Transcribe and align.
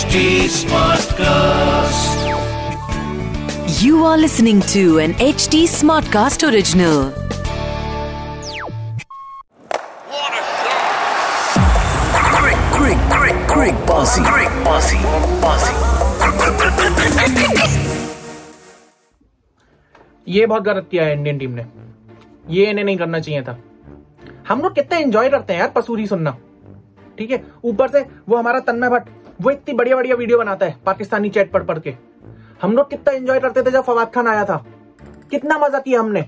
HD 0.00 0.20
Smartcast. 0.48 2.12
You 3.82 4.04
are 4.04 4.16
listening 4.16 4.60
to 4.72 4.98
an 4.98 5.12
HD 5.14 5.64
Smartcast 5.72 6.44
original. 6.50 7.10
What 10.14 10.32
a 10.32 10.42
shot! 10.60 11.60
Quick, 12.38 12.60
quick, 12.78 12.98
quick, 13.12 13.38
quick, 13.52 13.76
bossy, 13.86 14.22
quick, 14.24 14.52
bossy, 14.64 15.00
bossy. 15.44 15.74
ये 20.26 20.46
बहुत 20.46 20.62
गलत 20.62 20.88
किया 20.90 21.04
है 21.04 21.12
Indian 21.12 21.38
team 21.38 21.50
ने 21.60 21.66
ये 22.56 22.70
इन्हें 22.70 22.84
नहीं 22.84 22.96
करना 22.98 23.20
चाहिए 23.20 23.42
था 23.42 23.58
हम 24.48 24.62
लोग 24.62 24.74
कितना 24.74 24.98
एंजॉय 24.98 25.28
करते 25.30 25.52
हैं 25.52 25.60
यार 25.60 25.70
पसूरी 25.76 26.06
सुनना 26.06 26.36
ठीक 27.18 27.30
है 27.30 27.44
ऊपर 27.64 27.88
से 27.88 28.06
वो 28.28 28.36
हमारा 28.36 28.60
तन्मय 28.68 28.88
भट्ट 28.88 29.08
वो 29.40 29.50
इतनी 29.50 29.74
बढ़िया 29.74 29.96
बढ़िया 29.96 30.16
वीडियो 30.16 30.38
बनाता 30.38 30.66
है, 30.66 30.76
पाकिस्तानी 30.86 31.28
चैट 31.30 31.50
पढ़ 31.52 31.62
पढ़ 31.62 31.78
के। 31.78 31.94
हम 32.62 32.72
लोग 32.72 32.90
कितना 32.90 33.12
एंजॉय 33.12 33.40
करते 33.40 33.62
थे 33.62 33.70
जब 33.70 33.82
फवाद 33.82 34.10
खान 34.14 34.26
आया 34.28 34.44
था। 34.44 34.56
कितना 35.30 35.58
मज़ा 35.58 35.78
किया 35.78 36.00
हमने। 36.00 36.22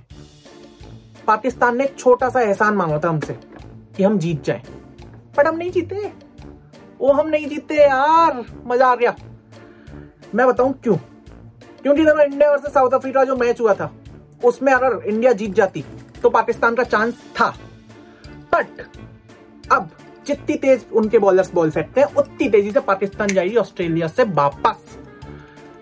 पाकिस्तान 1.27 1.77
ने 1.77 1.87
छोटा 1.89 2.29
सा 2.29 2.41
एहसान 2.41 2.75
मांगा 2.75 2.99
था 2.99 3.09
हमसे, 3.09 3.33
कि 3.97 4.03
हम 4.03 4.19
जीत 4.19 4.43
जाए। 4.45 4.63
बट 5.37 5.47
हम 5.47 5.57
नहीं 5.57 5.71
जीते। 5.71 6.13
वो 7.01 7.13
हम 7.13 7.29
नहीं 7.29 7.47
जीते, 7.49 7.75
यार, 7.77 8.45
मज़ा 8.67 8.87
आ 8.87 8.95
गया। 8.95 9.15
मैं 10.35 10.47
बताऊँ 10.47 10.73
क्यों? 10.73 10.97
क्योंकि 11.83 12.05
जब 12.05 12.19
इंडिया 12.21 12.51
वर्सेस 12.51 12.75
साउथ 12.75 12.91
अफ्रीका 12.91 13.25
जो 13.25 13.37
मैच 13.37 13.61
हुआ 13.61 13.75
था, 13.75 13.93
उसमें 14.45 14.73
अगर 14.73 15.01
इंडिया 15.05 15.33
जीत 15.33 15.53
जाती 15.53 15.85
तो 16.23 16.31
पाकिस्तान 16.31 16.75
का 16.75 16.85
चांस 16.85 17.15
था। 17.41 17.49
बट 18.55 18.81
अब 19.73 19.91
जितनी 20.27 20.57
तेज 20.57 20.85
उनके 20.93 21.19
बॉलर्स 21.19 21.53
बॉल 21.55 21.71
फेंकते 21.71 22.01
हैं, 22.01 22.09
उतनी 22.09 22.49
तेज़ी 22.49 22.71
से 22.71 22.81
पाकिस्तान 22.83 23.29
जाएगी, 23.29 23.57
ऑस्ट्रेलिया 23.57 24.09
से 24.09 24.25
वापस। 24.25 24.99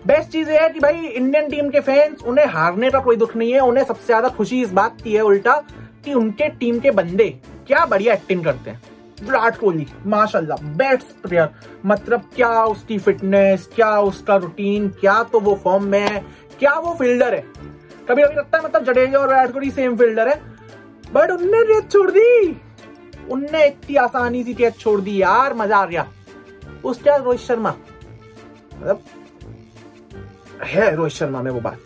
बेस्ट 0.07 0.29
चीज़ 0.31 0.49
है 0.49 0.69
कि 0.69 0.79
भाई 0.79 1.05
इंडियन 1.05 1.49
टीम 1.49 1.69
के 1.69 1.79
फैंस 1.81 2.21
उन्हें 2.23 2.45
हारने 2.47 2.89
का 2.91 2.99
कोई 2.99 3.15
दुख 3.15 3.35
नहीं 3.35 3.51
है, 3.53 3.59
उन्हें 3.61 3.83
सबसे 3.83 4.05
ज़्यादा 4.05 4.29
खुशी 4.29 4.61
इस 4.61 4.71
बात 4.73 5.01
की 5.01 5.13
है 5.13 5.21
उल्टा 5.23 5.55
कि 6.05 6.13
उनके 6.13 6.47
टीम 6.51 6.79
के 6.79 6.91
बंदे 6.91 7.29
क्या 7.67 7.85
बढ़िया 7.85 8.13
एक्टिंग 8.13 8.43
करते 8.43 8.69
हैं। 8.69 8.81
विराट 9.21 9.57
कोहली, 9.57 9.85
माशाल्लाह 10.07 10.63
बेस्ट 10.77 11.21
प्लेयर 11.21 11.49
मतलब 11.85 12.21
क्या 12.35 12.63
उसकी 12.65 12.97
फिटनेस 12.99 13.69
क्या 13.75 13.89
उसका 14.01 14.35
रूटीन 14.37 14.87
क्या 14.91 15.21
तो 15.23 15.39
वो 15.39 15.53
फॉर्म 15.63 15.83
में 15.85 15.99
है, 15.99 16.23
क्या 16.59 16.73
वो 16.75 16.93
फील्डर 16.99 17.33
है। 17.33 17.41
कभी 18.09 18.23
कभी 18.23 18.35
लगता 18.35 18.57
है 18.57 18.63
मतलब 18.63 18.85
जडेजा 18.85 19.19
और 19.19 19.27
विराट 19.27 19.51
कोहली 19.51 19.71
सेम 19.71 19.97
फील्डर 19.97 20.27
है 20.27 20.35
बट 21.05 21.31
उनने 21.31 21.61
रेत 21.63 21.91
छोड़ 21.91 22.09
दी। 22.11 22.47
उनने 23.31 23.65
इतनी 23.67 23.95
आसानी 23.95 24.43
से 24.43 24.53
कैच 24.53 24.77
छोड़ 24.79 24.99
दी, 25.01 25.21
यार, 25.21 25.53
मज़ा 25.53 25.77
आ 25.77 25.85
गया। 25.85 26.07
उसके 26.83 27.09
बाद 27.09 27.21
रोहित 27.21 27.41
शर्मा। 27.41 27.69
मतलब 27.69 29.03
है 30.63 30.95
रोहित 30.95 31.13
शर्मा 31.13 31.41
में 31.41 31.51
वो 31.51 31.59
बात। 31.61 31.79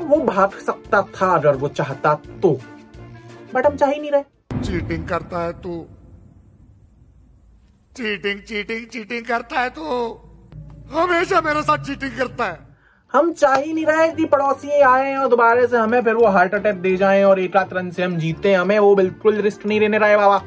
वो 0.00 0.16
भाग 0.24 0.58
सकता 0.58 1.02
था 1.02 1.34
अगर 1.34 1.56
वो 1.56 1.68
चाहता 1.68 2.14
तो 2.42 2.58
बट 3.54 3.66
हम 3.66 3.76
चाह 3.76 3.90
ही 3.90 4.00
नहीं 4.00 4.10
रहे। 4.10 4.60
चीटिंग 4.60 5.08
करता 5.08 5.42
है 5.42 5.52
तू। 5.62 5.86
चीटिंग 7.96 8.40
चीटिंग 8.40 8.86
चीटिंग 8.86 9.24
करता 9.24 9.60
है 9.60 9.70
तू। 9.70 9.82
हमेशा 10.90 11.40
मेरे 11.40 11.62
साथ 11.62 11.84
चीटिंग 11.84 12.16
करता 12.18 12.44
है। 12.44 12.65
हम 13.12 13.32
चाह 13.32 13.54
ही 13.54 13.72
नहीं 13.72 13.86
रहे 13.86 14.08
कि 14.08 14.24
पड़ोसी 14.24 14.80
आए 14.80 15.16
और 15.16 15.28
दोबारा 15.28 15.66
से 15.66 15.76
हमें 15.76 16.02
फिर 16.02 16.14
वो 16.14 16.26
हार्ट 16.26 16.54
अटैक 16.54 16.76
दे 16.76 16.96
जाएँ 16.96 17.24
और 17.24 17.40
एक 17.40 17.52
रन 17.56 17.90
से 17.90 18.02
हम 18.02 18.16
जीते। 18.16 18.54
हमें 18.54 18.78
वो 18.78 18.94
बिल्कुल 18.94 19.34
रिस्क 19.34 19.66
नहीं 19.66 19.80
लेने 19.80 19.98
रहे 19.98 20.16
बाबा। 20.16 20.42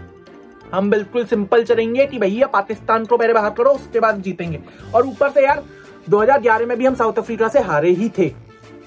हम 0.73 0.89
बिल्कुल 0.89 1.25
सिंपल 1.25 1.63
चलेंगे 1.63 2.05
कि 2.05 2.19
भैया 2.19 2.47
पाकिस्तान 2.47 3.05
को 3.05 3.17
पहले 3.17 3.33
बाहर 3.33 3.49
करो, 3.49 3.69
उसके 3.69 3.99
बाद 3.99 4.21
जीतेंगे। 4.21 4.59
और 4.95 5.07
ऊपर 5.07 5.29
से 5.29 5.43
यार 5.43 5.63
2011 6.09 6.65
में 6.65 6.77
भी 6.77 6.85
हम 6.85 6.95
साउथ 6.95 7.13
अफ्रीका 7.13 7.47
से 7.47 7.59
हारे 7.59 7.89
ही 7.89 8.09
थे। 8.09 8.31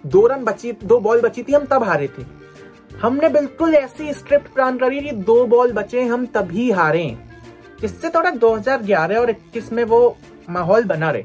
दो 0.07 0.27
रन 0.27 0.45
बची, 0.45 0.73
दो 0.73 1.01
बॉल 1.01 1.21
बची 1.21 1.43
थी, 1.43 1.53
हम 1.53 1.65
तब 1.65 1.83
हारे 1.83 2.09
थे। 2.09 2.23
हमने 2.99 3.29
बिल्कुल 3.29 3.75
ऐसी 3.75 4.13
स्क्रिप्ट 4.13 4.55
प्लान 4.55 4.79
करी 4.79 5.01
कि 5.01 5.11
दो 5.11 5.47
बॉल 5.47 5.73
बचे, 5.73 6.03
हम 6.03 6.27
तभी 6.27 6.71
हारे। 6.71 7.19
इससे 7.85 8.11
थोड़ा 8.11 8.31
2011 8.31 9.19
और 9.19 9.31
21 9.31 9.73
में 9.73 9.85
वो 9.85 10.17
माहौल 10.51 10.85
बना 10.85 11.11
रहे। 11.11 11.25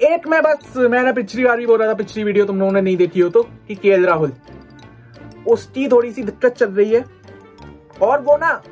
एक 0.00 0.26
मैं 0.28 0.40
बस 0.42 0.76
मैंने 0.90 1.12
पिछली 1.12 1.44
बार 1.44 1.56
भी 1.56 1.66
बोला 1.66 1.86
था 1.88 1.94
पिछली 1.94 2.22
वीडियो 2.24 2.44
तुम 2.44 2.58
लोगों 2.60 2.72
ने 2.72 2.80
नहीं 2.80 2.96
देखी 2.96 3.20
हो 3.20 3.28
तो 3.30 3.42
कि 3.68 3.74
के 3.74 3.96
राहुल। 4.04 4.32
उसकी 5.46 5.86
थोड़ी 5.88 6.10
सी 6.12 6.22
दिक्कत 6.22 6.52
चल 6.52 6.70
रही 6.70 6.90
है। 6.90 7.04
और 8.02 8.20
वो 8.20 8.36
ना 8.36 8.62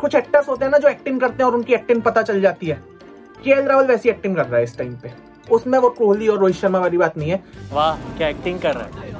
कुछ 0.00 0.14
एक्टर्स 0.14 0.48
होते 0.48 0.64
हैं 0.64 0.72
ना 0.72 0.78
जो 0.78 0.88
एक्टिंग 0.88 1.20
करते 1.20 1.42
हैं 1.42 1.50
और 1.50 1.56
उनकी 1.56 1.74
एक्टिंग 1.74 2.02
पता 2.02 2.22
चल 2.22 2.40
जाती 2.40 2.66
है। 2.66 2.74
के 3.44 3.60
राहुल 3.66 3.86
वैसी 3.86 4.08
एक्टिंग 4.08 4.36
कर 4.36 4.46
रहा 4.46 4.56
है 4.56 4.64
इस 4.64 4.76
टाइम 4.78 4.96
पे। 4.96 5.12
उसमें 5.50 5.78
वो 5.78 5.90
कोहली 5.90 6.28
और 6.28 6.38
रोहित 6.38 6.56
शर्मा 6.56 6.78
वाली 6.78 6.98
बात 6.98 7.16
नहीं 7.18 7.30
है। 7.30 7.42
वाह 7.72 8.16
क्या 8.16 8.28
एक्टिंग 8.28 8.58
कर 8.60 8.74
रहा 8.74 9.00
है। 9.00 9.10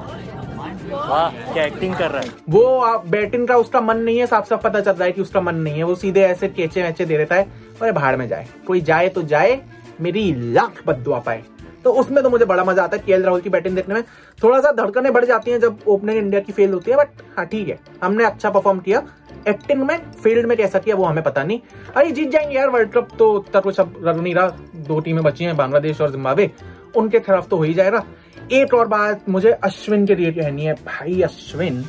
वाह 0.91 1.53
क्या 1.53 1.65
एक्टिंग 1.65 1.95
कर 1.95 2.11
रहा 2.11 2.22
है। 2.22 2.28
वो 2.49 2.99
बैटिंग 3.11 3.47
का 3.49 3.56
उसका 3.56 3.81
मन 3.81 3.99
नहीं 3.99 4.19
है 4.19 4.27
साफ़ 4.27 4.47
साफ़ 4.47 4.62
पता 4.62 4.81
चल 4.81 4.93
रहा 4.93 5.05
है 5.05 5.12
कि 5.12 5.22
उसका 5.22 5.41
मन 5.41 5.55
नहीं 5.56 5.77
है। 5.77 5.84
वो 5.84 5.95
सीधे 5.95 6.22
ऐसे 6.22 6.49
केचे 6.49 6.83
वेचे 6.83 7.05
दे 7.05 7.17
देता 7.19 7.37
है 7.37 7.47
और 7.83 7.93
बाहर 7.93 8.17
में 8.17 8.28
जाए। 8.28 8.49
कोई 8.67 8.81
जाए 8.81 9.09
तो 9.09 9.22
जाए 9.25 9.61
मेरी 10.01 10.33
लाख 10.53 10.83
बदुआ 10.87 11.19
पाए। 11.19 11.43
तो 11.84 11.93
उसमें 11.93 12.22
तो 12.22 12.31
मुझे 12.31 12.44
बड़ा 12.44 12.65
मज़ा 12.65 12.82
आता 12.82 12.97
है 12.97 13.03
के 13.06 13.19
राहुल 13.19 13.41
की 13.41 13.50
बैटिंग 13.50 13.75
देखने 13.76 13.94
में। 13.94 14.03
थोड़ा 14.43 14.60
सा 14.60 14.72
धड़कने 14.72 15.10
बढ़ 15.10 15.25
जाती 15.25 15.50
है 15.50 15.59
जब 15.59 15.78
ओपनिंग 15.87 16.19
इंडिया 16.19 16.41
की 16.41 16.53
फेल 16.53 16.72
होती 16.72 16.91
है 16.91 16.97
बट 16.97 17.22
हाँ 17.37 17.47
ठीक 17.47 17.69
है। 17.69 17.78
हमने 18.04 18.25
अच्छा 18.25 18.50
परफॉर्म 18.50 18.78
किया। 18.78 19.03
एक्टिंग 19.48 19.82
में 19.82 20.12
फ़ील्ड 20.12 20.47
में 20.47 20.56
कैसा 20.56 20.78
किया, 20.78 20.97
वो 20.97 21.04
हमें 21.04 21.25
पता 21.25 21.42
नहीं। 21.44 21.60
अरे, 21.97 22.10
जीत 22.10 22.31
जाएँगे 22.31 22.56
यार 22.56 22.69
वर्ल्ड 22.71 22.92
कप 22.92 23.09
तो 23.19 23.32
उतना 23.32 23.60
कुछ 23.60 23.81
अब 23.81 23.94
रन 24.04 24.21
नहीं 24.21 24.34
रहा। 24.34 24.48
दो 24.75 25.00
टीमें 25.00 25.22
बची 25.25 25.44
हैं, 25.44 25.56
बांग्लादेश 25.56 26.00
और 26.00 26.10
जिम्बाब्वे। 26.10 26.50
उनके 26.97 27.21
खिलाफ 27.21 27.48
तो 27.48 27.56
हो 27.56 27.62
ही 27.62 27.75
जाएगा। 27.75 28.04
एक 28.53 28.75
और 28.75 28.88
बात 28.88 29.28
मुझे 29.28 29.50
अश्विन 29.50 30.06
के 30.06 30.15
लिए 30.15 30.32
कहनी 30.32 30.65
है। 30.65 30.75
भाई, 30.75 31.22
अश्विन, 31.22 31.84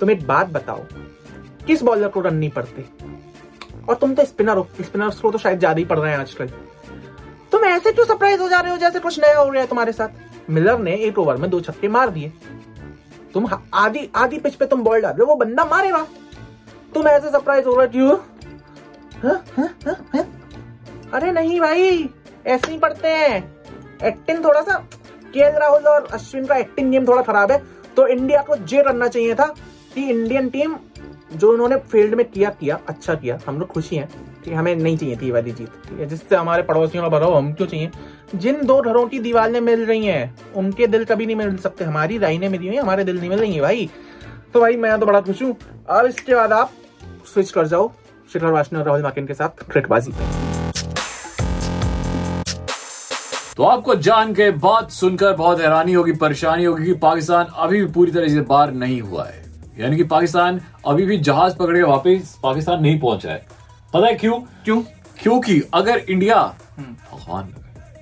तुम 0.00 0.10
एक 0.10 0.26
बात 0.26 0.46
बताओ। 0.46 0.82
किस 1.66 1.82
बॉलर 1.82 2.08
को 2.08 2.20
रन 2.20 2.34
नहीं 2.34 2.50
पड़ते? 2.50 2.84
और 3.88 3.94
तुम 3.94 4.14
तो 4.14 4.24
स्पिनर 4.24 4.56
हो। 4.56 4.68
स्पिनर्स 4.80 5.20
को 5.20 5.30
तो 5.30 5.38
शायद 5.38 5.58
ज़्यादा 5.58 5.78
ही 5.78 5.84
पड़ 5.84 5.98
रहे 5.98 6.12
हैं 6.12 6.18
आजकल। 6.18 6.50
तुम 7.56 7.64
ऐसे 7.64 7.92
क्यों 7.92 8.04
सरप्राइज़ 8.06 8.40
हो 8.40 8.48
जा 8.48 8.60
रहे 8.60 8.70
हो? 8.70 8.76
जैसे 8.76 8.98
कुछ 9.00 9.18
नया 9.20 9.38
हो 9.38 9.50
रहा 9.50 9.62
है 9.62 9.68
तुम्हारे 9.68 9.92
साथ। 9.92 10.08
मिलर 10.50 10.78
ने 10.78 10.94
एक 10.94 11.18
ओवर 11.18 11.36
में 11.36 11.50
दो 11.50 11.60
छक्के 11.60 11.88
मार 11.88 12.08
दिए। 12.08 12.32
तुम 13.34 13.46
आधी 13.74 14.10
आधी 14.16 14.38
पिच 14.38 14.54
पे 14.54 14.66
तुम 14.66 14.82
बॉल 14.82 15.00
डाल 15.00 15.12
रहे 15.12 15.20
हो, 15.20 15.26
वो 15.26 15.34
बंदा 15.34 15.64
मारेगा। 15.64 16.06
तुम 16.94 17.08
ऐसे 17.08 17.28
सरप्राइज़ 17.28 17.66
हो 17.66 17.76
रहे 17.76 17.86
क्यों? 17.86 18.16
अरे 21.12 21.32
नहीं 21.32 21.60
भाई, 21.60 22.08
ऐसे 22.46 22.70
ही 22.72 22.78
पढ़ते 22.78 23.08
हैं। 23.08 23.56
एक्टिंग 24.04 24.44
थोड़ा 24.44 24.60
सा 24.60 24.78
के 25.34 25.58
राहुल 25.58 25.82
और 25.82 26.08
अश्विन 26.12 26.46
का 26.46 26.56
एक्टिंग 26.56 26.90
गेम 26.90 27.06
थोड़ा 27.06 27.22
खराब 27.22 27.52
है। 27.52 27.62
तो 27.96 28.06
इंडिया 28.06 28.42
को 28.42 28.56
जे 28.56 28.82
करना 28.82 29.08
चाहिए 29.08 29.34
था 29.34 29.46
कि 29.94 30.10
इंडियन 30.10 30.48
टीम 30.48 30.76
जो 31.32 31.52
उन्होंने 31.52 31.76
फ़ील्ड 31.76 32.14
में 32.14 32.30
किया 32.30 32.50
किया 32.50 32.78
अच्छा 32.88 33.14
किया। 33.14 33.38
हम 33.46 33.58
लोग 33.58 33.68
खुशी 33.68 33.96
हैं। 33.96 34.35
है 34.48 34.58
हमें 34.58 34.74
नहीं 34.76 34.96
चाहिए 34.96 35.16
थी 35.16 35.30
वाली 35.30 35.52
जीत। 35.52 35.68
ठीक 35.88 36.00
है, 36.00 36.06
जिससे 36.06 36.36
हमारे 36.36 36.62
पड़ोसियों 36.62 37.02
का 37.02 37.08
भरा 37.08 37.36
हम 37.36 37.52
क्यों 37.52 37.68
चाहिए? 37.68 37.90
जिन 38.34 38.64
दो 38.66 38.80
घरों 38.82 39.06
की 39.06 39.18
दीवारें 39.18 39.60
मिल 39.60 39.84
रही 39.86 40.06
हैं, 40.06 40.34
उनके 40.54 40.86
दिल 40.86 41.04
कभी 41.04 41.26
नहीं 41.26 41.36
मिल 41.36 41.56
सकते। 41.56 41.84
हमारी 41.84 42.18
राइने 42.18 42.48
मिली 42.48 42.68
हुई 42.68 42.76
हमारे 42.76 43.04
दिल 43.04 43.18
नहीं 43.20 43.30
मिल 43.30 43.38
रही 43.38 43.54
है 43.54 43.60
भाई। 43.60 43.90
तो 44.54 44.60
भाई, 44.60 44.76
मैं 44.76 44.98
तो 45.00 45.06
बड़ा 45.06 45.20
खुश 45.20 45.42
हूँ। 45.42 45.56
अब 45.90 46.06
इसके 46.06 46.34
बाद 46.34 46.52
आप 46.52 46.72
स्विच 47.34 47.50
कर 47.50 47.66
जाओ। 47.66 47.92
शिखर 48.32 48.46
वाशनी 48.46 48.78
और 48.78 48.84
राहुल 48.84 49.02
माकिन 49.02 49.26
के 49.26 49.34
साथ 49.34 49.48
क्रिकेटबाजी 49.48 50.12
पे 50.12 50.44
तो 53.56 53.62
आपको 53.62 53.94
जान 53.94 54.32
के 54.34 54.50
बात 54.50 54.90
सुनकर 54.90 55.32
बहुत 55.32 55.60
हैरानी 55.60 55.92
होगी, 55.92 56.12
परेशानी 56.12 56.64
होगी 56.64 56.84
कि 56.84 56.94
पाकिस्तान 56.94 57.46
अभी 57.56 57.84
भी 57.84 57.92
पूरी 57.92 58.12
तरह 58.12 58.28
से 58.28 58.40
बाहर 58.40 58.72
नहीं 58.72 59.00
हुआ 59.00 59.24
है। 59.24 59.44
यानी 59.78 59.96
कि 59.96 60.04
पाकिस्तान 60.04 60.60
अभी 60.86 61.06
भी 61.06 61.18
जहाज़ 61.18 61.56
पकड़ 61.56 61.76
के 61.76 61.82
वापस 61.82 62.38
पाकिस्तान 62.42 62.82
नहीं 62.82 62.98
पहुँचा 63.00 63.30
है। 63.30 63.55
पता 63.92 64.06
है 64.06 64.14
क्यों? 64.14 64.40
क्यों? 64.64 64.82
क्योंकि 65.22 65.60
अगर 65.74 65.98
इंडिया 65.98 66.42
भगवान 66.78 67.54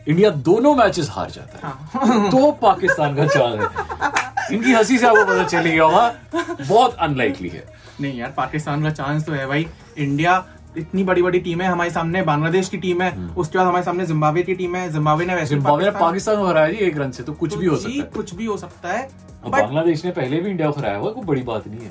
इंडिया 0.08 0.30
दोनों 0.46 0.74
मैचेस 0.76 1.08
हार 1.10 1.30
जाता 1.30 1.68
है। 1.68 2.30
तो 2.30 2.50
पाकिस्तान 2.52 3.14
का 3.16 3.26
चांस 3.26 3.60
है। 3.60 4.56
इनकी 4.56 4.72
हँसी 4.72 4.98
से 4.98 5.06
आपको 5.06 5.24
पता 5.24 5.44
चलेगा 5.44 5.86
वहाँ 5.86 6.12
बहुत 6.60 6.94
अनलाइकली 6.96 7.48
है। 7.48 7.64
नहीं 8.00 8.18
यार 8.18 8.34
पाकिस्तान 8.36 8.82
का 8.82 8.90
चांस 8.90 9.24
तो 9.26 9.32
है 9.32 9.46
भाई। 9.46 9.66
इंडिया 9.98 10.44
इतनी 10.78 11.04
बड़ी 11.04 11.22
बड़ी 11.22 11.40
टीम 11.40 11.60
है 11.60 11.68
हमारे 11.68 11.90
सामने। 11.90 12.22
बांग्लादेश 12.22 12.68
की 12.68 12.78
टीम 12.78 13.02
है। 13.02 13.10
उसके 13.26 13.58
बाद 13.58 13.66
हमारे 13.66 13.84
सामने 13.84 14.06
जिम्बाब्वे 14.06 14.42
की 14.42 14.54
टीम 14.54 14.76
है। 14.76 14.88
जिम्बाब्वे 14.92 15.26
ने 15.26 15.34
वैसे 15.34 15.54
ही 15.54 15.60
जिम्बाब्वे 15.60 15.84
ने 15.84 15.90
पाकिस्तान 15.90 16.36
को 16.36 16.46
हराया 16.46 16.68
जी 16.68 16.78
एक 16.78 16.98
रन 16.98 17.10
से 17.10 17.22
तो 17.22 17.32
कुछ 17.32 17.54
भी 17.54 17.66
हो 17.66 17.76
सकता 17.76 18.02
है। 18.02 18.10
कुछ 18.16 18.34
भी 18.34 18.46
हो 18.46 18.56
सकता 18.56 18.92
है। 18.92 19.08
बांग्लादेश 19.46 20.04
ने 20.04 20.10
पहले 20.10 20.40
भी 20.40 20.50
इंडिया 20.50 20.70
को 20.70 20.80
हराया 20.80 20.96
हुआ 20.96 21.10
कोई 21.10 21.24
बड़ी 21.24 21.42
बात 21.42 21.66
नहीं 21.68 21.80
है। 21.80 21.90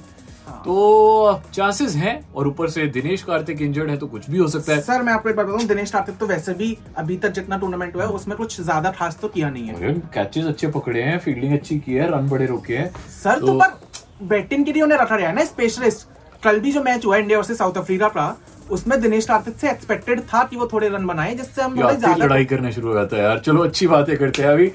तो 0.66 1.42
चांसेस 1.54 1.95
हैं 1.95 2.13
और 2.36 2.48
ऊपर 2.48 2.69
से 2.69 2.86
दिनेश 2.90 3.24
कार्तिक 3.24 3.62
इंजर्ड 3.62 3.90
है 3.90 3.98
तो 3.98 4.07
कुछ 4.07 4.30
भी 4.30 4.38
हो 4.38 4.48
सकता 4.48 4.74
है। 4.74 4.81
सर 4.81 5.01
मैं 5.01 5.13
आपको 5.13 5.30
एक 5.30 5.36
बात 5.36 5.45
बताऊँ 5.45 5.68
दिनेश 5.68 5.92
कार्तिक 5.92 6.18
तो 6.18 6.28
वैसे 6.28 6.54
भी 6.54 6.78
अभी 6.98 7.18
तक 7.18 7.31
जितना 7.31 7.57
टूर्नामेंट 7.57 7.95
हुआ 7.95 8.04
है 8.04 8.10
उसमें 8.12 8.38
कुछ 8.38 8.60
ज़्यादा 8.62 8.92
खास 8.92 9.18
तो 9.22 9.28
किया 9.28 9.50
नहीं 9.50 9.68
है। 9.68 9.94
कैचेस 10.13 10.45
अच्छे 10.45 10.68
पकड़े 10.69 11.01
हैं 11.01 11.18
फील्डिंग 11.19 11.54
अच्छी 11.54 11.80
की 11.80 11.94
है 11.94 12.10
रन 12.12 12.30
बड़े 12.30 12.45
रोके 12.45 12.78
हैं। 12.78 12.90
सर 13.24 13.40
तो, 13.40 13.48
तो- 13.48 13.60
पर 13.62 14.25
बैटिंग 14.28 14.66
के 14.66 14.74
लिए 14.74 14.84
उन्हें 14.84 14.98
रखा 15.00 15.18
गया 15.18 15.30
है 15.30 15.36
ना 15.36 15.45
स्पेशलिस्ट 15.45 16.07
कल 16.44 16.60
भी 16.60 16.72
जो 16.72 16.84
मैच 16.84 17.06
हुआ 17.06 17.18
इंडिया 17.18 17.38
वर्सेस 17.39 17.57
साउथ 17.57 17.78
अफ्रीका 17.78 18.07
का 18.10 18.36
उसमें 18.72 19.00
दिनेश 19.01 19.25
कार्तिक 19.25 19.56
से 19.57 19.69
एक्सपेक्टेड 19.69 20.22
था 20.24 20.44
कि 20.44 20.56
वो 20.57 20.68
थोड़े 20.74 20.89
रन 20.89 21.06
बनाए 21.07 21.36
जिससे 21.36 21.62
हम 21.62 21.75
ज़्यादा 21.75 22.16
लड़ाई 22.16 22.46
करना 22.46 22.72
शुरू 22.72 22.88
हो 22.88 22.94
जाता 22.94 23.18
है 23.18 23.24
यार। 23.24 23.39
चलो 23.39 23.63
अच्छी 23.63 23.88
बातें 23.88 24.16
करते 24.18 24.44
हैं 24.44 24.50
अभी। 24.50 24.72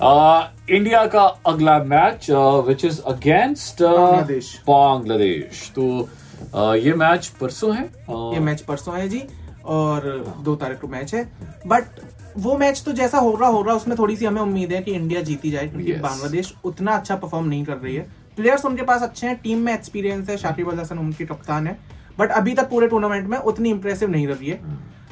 इंडिया 0.00 1.04
का 1.06 1.22
अगला 1.46 1.78
match 1.84 2.26
which 2.66 2.84
is 2.84 3.00
against 3.02 3.82
Bangladesh. 3.82 4.54
Bangladesh 4.68 5.70
तो 5.76 6.74
ये 6.76 6.92
मैच 6.94 7.26
परसों 7.40 7.74
है 7.76 7.84
आ, 7.84 8.34
ये 8.34 8.40
मैच 8.40 8.60
परसों 8.60 8.96
है 8.96 9.08
जी 9.08 9.22
और 9.66 10.06
दो 10.44 10.54
तारीख 10.56 10.80
को 10.80 10.88
मैच 10.88 11.14
है 11.14 11.24
बट 11.66 12.00
वो 12.38 12.56
मैच 12.58 12.82
तो 12.86 12.92
जैसा 12.92 13.18
हो 13.18 13.34
रहा 13.34 13.48
हो 13.50 13.62
रहा 13.62 13.74
उसमें 13.76 13.96
थोड़ी 13.98 14.16
सी 14.16 14.24
हमें 14.24 14.40
उम्मीद 14.42 14.72
है 14.72 14.82
कि 14.82 14.92
इंडिया 14.92 15.20
जीती 15.22 15.50
जाए 15.50 15.68
क्योंकि 15.68 15.92
Yes. 15.92 16.00
बांग्लादेश 16.02 16.54
उतना 16.64 16.92
अच्छा 16.92 17.16
परफॉर्म 17.16 17.46
नहीं 17.46 17.64
कर 17.64 17.76
रही 17.76 17.94
है 17.96 18.08
प्लेयर्स 18.36 18.64
उनके 18.64 18.82
पास 18.82 19.02
अच्छे 19.02 19.26
हैं 19.26 19.36
टीम 19.42 19.58
में 19.58 19.72
एक्सपीरियंस 19.74 20.28
है 20.30 20.36
शाकिब 20.36 20.70
अल 20.70 20.78
हसन 20.80 20.98
उनकी 20.98 21.24
कप्तान 21.26 21.66
है 21.66 21.78
बट 22.18 22.30
अभी 22.32 22.54
तक 22.54 22.68
पूरे 22.70 22.88
टूर्नामेंट 22.88 23.28
में 23.28 23.38
उतनी 23.38 23.70
इंप्रेसिव 23.70 24.10
नहीं 24.10 24.26
रही 24.26 24.48
है 24.48 24.60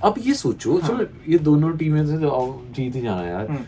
अब 0.04 0.14
ये 0.18 0.34
सोचो 0.34 0.78
हाँ। 0.78 0.88
चलो 0.88 1.06
ये 1.28 1.38
दोनों 1.40 1.76
टीमें 1.76 2.04
से 2.06 2.16
जीत 2.18 2.94
ही 2.94 3.00
जाना 3.00 3.26
यार 3.26 3.46
हम्म। 3.46 3.64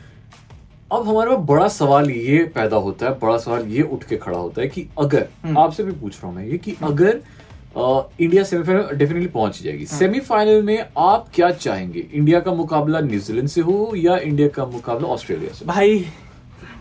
अब 0.90 1.08
हमारे 1.08 1.30
पास 1.30 1.44
बड़ा 1.46 1.66
सवाल 1.68 2.10
ये 2.10 2.38
पैदा 2.54 2.76
होता 2.78 3.06
है 3.06 3.18
बड़ा 3.18 3.36
सवाल 3.38 3.66
ये 3.68 3.82
उठ 3.84 4.04
के 4.04 4.16
खड़ा 4.16 4.38
होता 4.38 4.60
है 4.62 4.68
कि 4.68 4.86
अगर 4.98 5.26
हम्म। 5.44 5.58
आपसे 5.58 5.82
भी 5.82 5.92
पूछ 5.92 6.14
रहा 6.14 6.26
हूँ 6.26 6.34
मैं 6.36 6.44
ये 6.44 6.58
कि 6.58 6.76
अगर 6.82 7.20
आ, 7.76 8.02
इंडिया 8.20 8.42
सेमीफाइनल 8.44 8.96
डेफिनेटली 8.96 9.28
पहुँच 9.28 9.62
जाएगी 9.62 9.84
हाँ। 9.84 9.98
सेमीफाइनल 9.98 10.62
में 10.62 10.86
आप 10.98 11.26
क्या 11.34 11.50
चाहेंगे 11.50 12.06
इंडिया 12.12 12.40
का 12.40 12.52
मुकाबला 12.54 13.00
न्यूजीलैंड 13.00 13.48
से 13.48 13.60
हो 13.60 13.92
या 13.96 14.16
इंडिया 14.20 14.48
का 14.48 14.66
मुकाबला 14.66 15.08
ऑस्ट्रेलिया 15.08 15.52
से 15.54 15.64
भाई 15.64 16.04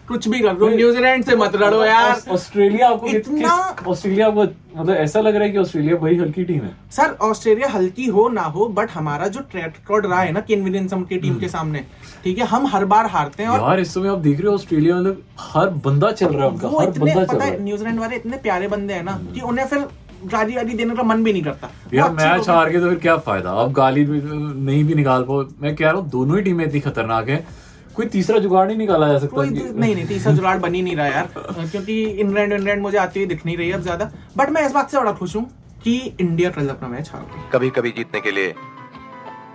कुछ 0.07 0.27
भी 0.27 0.39
कर 0.39 0.53
दो 0.53 0.67
न्यूजीलैंड 0.69 1.23
से 1.25 1.35
मत 1.35 1.55
लड़ो 1.55 1.83
यार। 1.85 2.21
ऑस्ट्रेलिया 2.31 2.87
आपको 2.89 3.07
इतना- 3.07 3.87
ऑस्ट्रेलिया 3.87 4.27
आपको 4.27 4.43
मतलब 4.43 4.95
ऐसा 4.95 5.21
लग 5.21 5.35
रहा 5.35 5.43
है 5.43 5.49
कि 5.49 5.57
ऑस्ट्रेलिया 5.57 5.95
बड़ी 5.95 6.17
हल्की 6.17 6.43
टीम 6.43 6.61
है। 6.63 6.71
सर 6.91 7.15
ऑस्ट्रेलिया 7.21 7.67
हल्की 7.69 8.05
हो 8.05 8.27
ना 8.29 8.41
हो 8.41 8.67
बट 8.67 8.91
हमारा 8.91 9.27
जो 9.27 9.39
ट्रैक 9.51 9.65
रिकॉर्ड 9.65 10.05
रहा 10.05 10.21
है 10.21 10.31
ना 10.31 10.39
केन 10.39 10.63
विलियमसन 10.63 11.03
की 11.03 11.17
टीम 11.17 11.35
के 11.35 11.47
सामने 11.47 11.83
ठीक 12.23 12.37
है 12.37 12.45
हम 12.45 12.67
हर 12.67 12.85
बार 12.85 13.05
हारते 13.05 13.43
हैं 13.43 13.49
और 13.49 13.59
यार 13.59 13.79
इस 13.79 13.93
समय 13.93 14.09
आप 14.09 14.17
देख 14.17 14.39
रहे 14.39 14.47
हो 14.47 14.53
ऑस्ट्रेलिया 14.53 14.95
मतलब 14.95 15.23
हर 15.39 15.69
बंदा 15.69 16.11
चल 16.11 16.27
रहा 16.27 16.43
है 16.43 16.49
उनका 16.49 16.67
हर 16.67 16.89
बंदा 16.99 17.25
चल 17.25 17.37
रहा 17.37 17.47
है 17.47 17.63
न्यूजीलैंड 17.63 17.99
वाले 17.99 18.15
इतने 18.15 18.37
प्यारे 18.37 18.67
बंदे 18.67 18.93
हैं 18.93 19.03
ना 19.03 19.19
कि 19.33 19.41
उन्हें 19.41 19.65
फिर 19.67 19.87
गाली 20.25 20.55
वाली 20.55 20.73
देने 20.73 20.95
का 20.95 21.03
मन 21.03 21.23
भी 21.23 21.33
नहीं 21.33 21.43
करता। 21.43 21.69
यार 21.93 22.09
मैच 22.11 22.49
हार 22.49 22.69
के 22.69 22.79
तो 22.79 22.89
फिर 22.89 22.97
क्या 22.99 23.17
फ़ायदा? 23.17 23.51
अब 23.51 23.71
गाली 23.73 24.05
नहीं 24.05 24.83
भी 24.83 24.93
निकाल 24.95 25.23
पाओ। 25.23 25.45
मैं 25.61 25.75
कह 25.75 25.89
रहा 25.89 26.01
हूँ 26.01 26.09
दोनों 26.09 26.37
ही 26.37 26.43
टीमें 26.43 26.65
इतनी 26.65 26.79
खतरनाक 26.79 27.29
है। 27.29 27.66
कोई 27.97 28.05
तीसरा 28.05 28.39
जुगाड़ 28.39 28.65
नहीं 28.67 28.77
निकाला 28.77 29.07
जा 29.07 29.19
सकता 29.19 29.35
कोई 29.35 29.49
नहीं 29.49 29.93
नहीं 29.95 30.05
तीसरा 30.07 30.33
जुगाड़ 30.33 30.57
बन 30.57 30.73
ही 30.75 30.81
नहीं 30.81 30.95
रहा 30.95 31.07
यार। 31.07 31.29
क्योंकि 31.71 32.01
इंग्लैंड 32.03 32.53
इंग्लैंड 32.53 32.81
मुझे 32.81 32.97
आती 32.97 33.19
हुई 33.19 33.27
दिख 33.27 33.45
नहीं 33.45 33.57
रही 33.57 33.67
है 33.67 33.73
अब 33.73 33.81
ज़्यादा। 33.81 34.11
बट 34.37 34.49
मैं 34.49 34.65
इस 34.65 34.71
बात 34.71 34.91
से 34.91 34.97
बड़ा 34.97 35.11
खुश 35.11 35.35
हूँ 35.35 35.43
कि 35.83 35.95
इंडिया 36.21 36.49
कल 36.49 36.69
अपना 36.69 36.87
मैच 36.87 37.09
हार 37.13 37.21
गई। 37.23 37.49
कभी 37.53 37.69
कभी 37.69 37.91
जीतने 37.91 38.21
के 38.21 38.31
लिए 38.31 38.53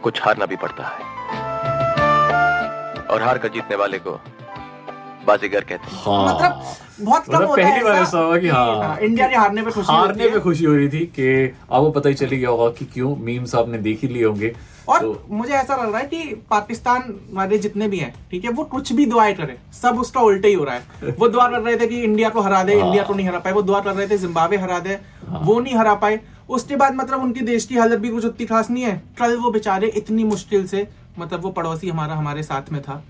कुछ 0.02 0.22
हारना 0.22 0.46
भी 0.46 0.56
पड़ता 0.56 0.88
है। 0.88 1.10
और 3.06 3.22
हार 3.22 3.38
कर 3.38 3.48
जीतने 3.48 3.76
वाले 3.76 3.98
को 3.98 4.20
बाजीगर 5.26 5.60
कहते 5.60 5.90
हैं। 5.90 6.02
हाँ। 6.04 6.34
मतलब 6.34 6.62
बहुत 7.00 7.24
कम 7.24 7.32
मतलब 7.34 7.48
होता 7.48 7.62
पहली 7.62 7.74
है 7.74 7.84
बार 7.84 7.94
ऐसा 7.94 8.18
हुआ 8.18 8.38
कि 8.38 8.48
हाँ। 8.48 8.98
इंडिया 8.98 9.28
के 9.28 9.36
हारने 9.36 9.62
पे 9.62 9.70
खुशी 9.70 9.92
हारने 9.92 10.28
पे 10.28 10.40
खुशी 10.40 10.64
हो 10.64 10.74
रही 10.74 10.88
थी 10.88 11.04
कि 11.16 11.46
आपको 11.46 11.90
पता 11.90 12.08
ही 12.08 12.14
चली 12.14 12.38
गया 12.38 12.48
होगा 12.48 12.68
कि 12.70 12.84
क्यों 12.84 13.14
मीम्स 13.18 13.54
आपने 13.54 13.78
देख 13.78 14.02
ही 14.02 14.08
लिए 14.08 14.24
होंगे। 14.24 14.54
और 14.88 15.00
तो 15.00 15.26
मुझे 15.30 15.52
ऐसा 15.54 15.76
लग 15.76 15.90
रहा 15.90 15.98
है 15.98 16.06
कि 16.06 16.22
पाकिस्तान 16.50 17.14
वाले 17.32 17.58
जितने 17.58 17.88
भी 17.88 17.98
हैं 17.98 18.12
ठीक 18.30 18.44
है 18.44 18.50
वो 18.50 18.64
कुछ 18.64 18.92
भी 18.92 19.06
दुआएँ 19.06 19.34
करें 19.34 19.54
सब 19.72 19.98
उसका 20.00 20.20
उल्टा 20.20 20.48
ही 20.48 20.54
हो 20.54 20.64
रहा 20.64 20.74
है। 20.74 21.14
वो 21.18 21.28
दुआ 21.28 21.46
कर 21.48 21.60
रहे 21.60 21.76
थे 21.76 21.86
कि 21.86 22.02
इंडिया 22.02 22.28
को 22.28 22.40
हरा 22.40 22.62
दे 22.62 22.74
हाँ। 22.74 22.86
इंडिया 22.86 23.04
को 23.04 23.14
नहीं 23.14 23.26
हरा 23.28 23.38
पाए 23.38 23.52
वो 23.52 23.62
दुआ 23.62 23.80
कर 23.80 23.94
रहे 23.94 24.08
थे 24.08 24.18
जिम्बाब्वे 24.18 24.56
हरा 24.56 24.78
दे 24.78 24.98
वो 25.24 25.58
नहीं 25.60 25.74
हरा 25.74 25.94
पाए। 25.94 26.20
उसके 26.48 26.76
बाद 26.76 26.94
मतलब 26.94 27.22
उनकी 27.22 27.40
देश 27.42 27.64
की 27.66 27.76
हालत 27.76 27.98
भी 27.98 28.08
कुछ 28.10 28.24
उतनी 28.24 28.46
खास 28.46 28.70
नहीं 28.70 28.84
है। 28.84 29.02
कल 29.18 29.36
वो 29.36 29.50
बेचारे 29.50 29.88
इतनी 29.96 30.24
मुश्किल 30.24 30.66
से 30.66 30.86
मतलब 31.18 31.42
वो 31.42 31.50
पड़ोसी 31.50 31.88
हमारा 31.88 32.14
हमारे 32.14 32.42
साथ 32.42 32.72
में 32.72 32.82
था। 32.82 33.02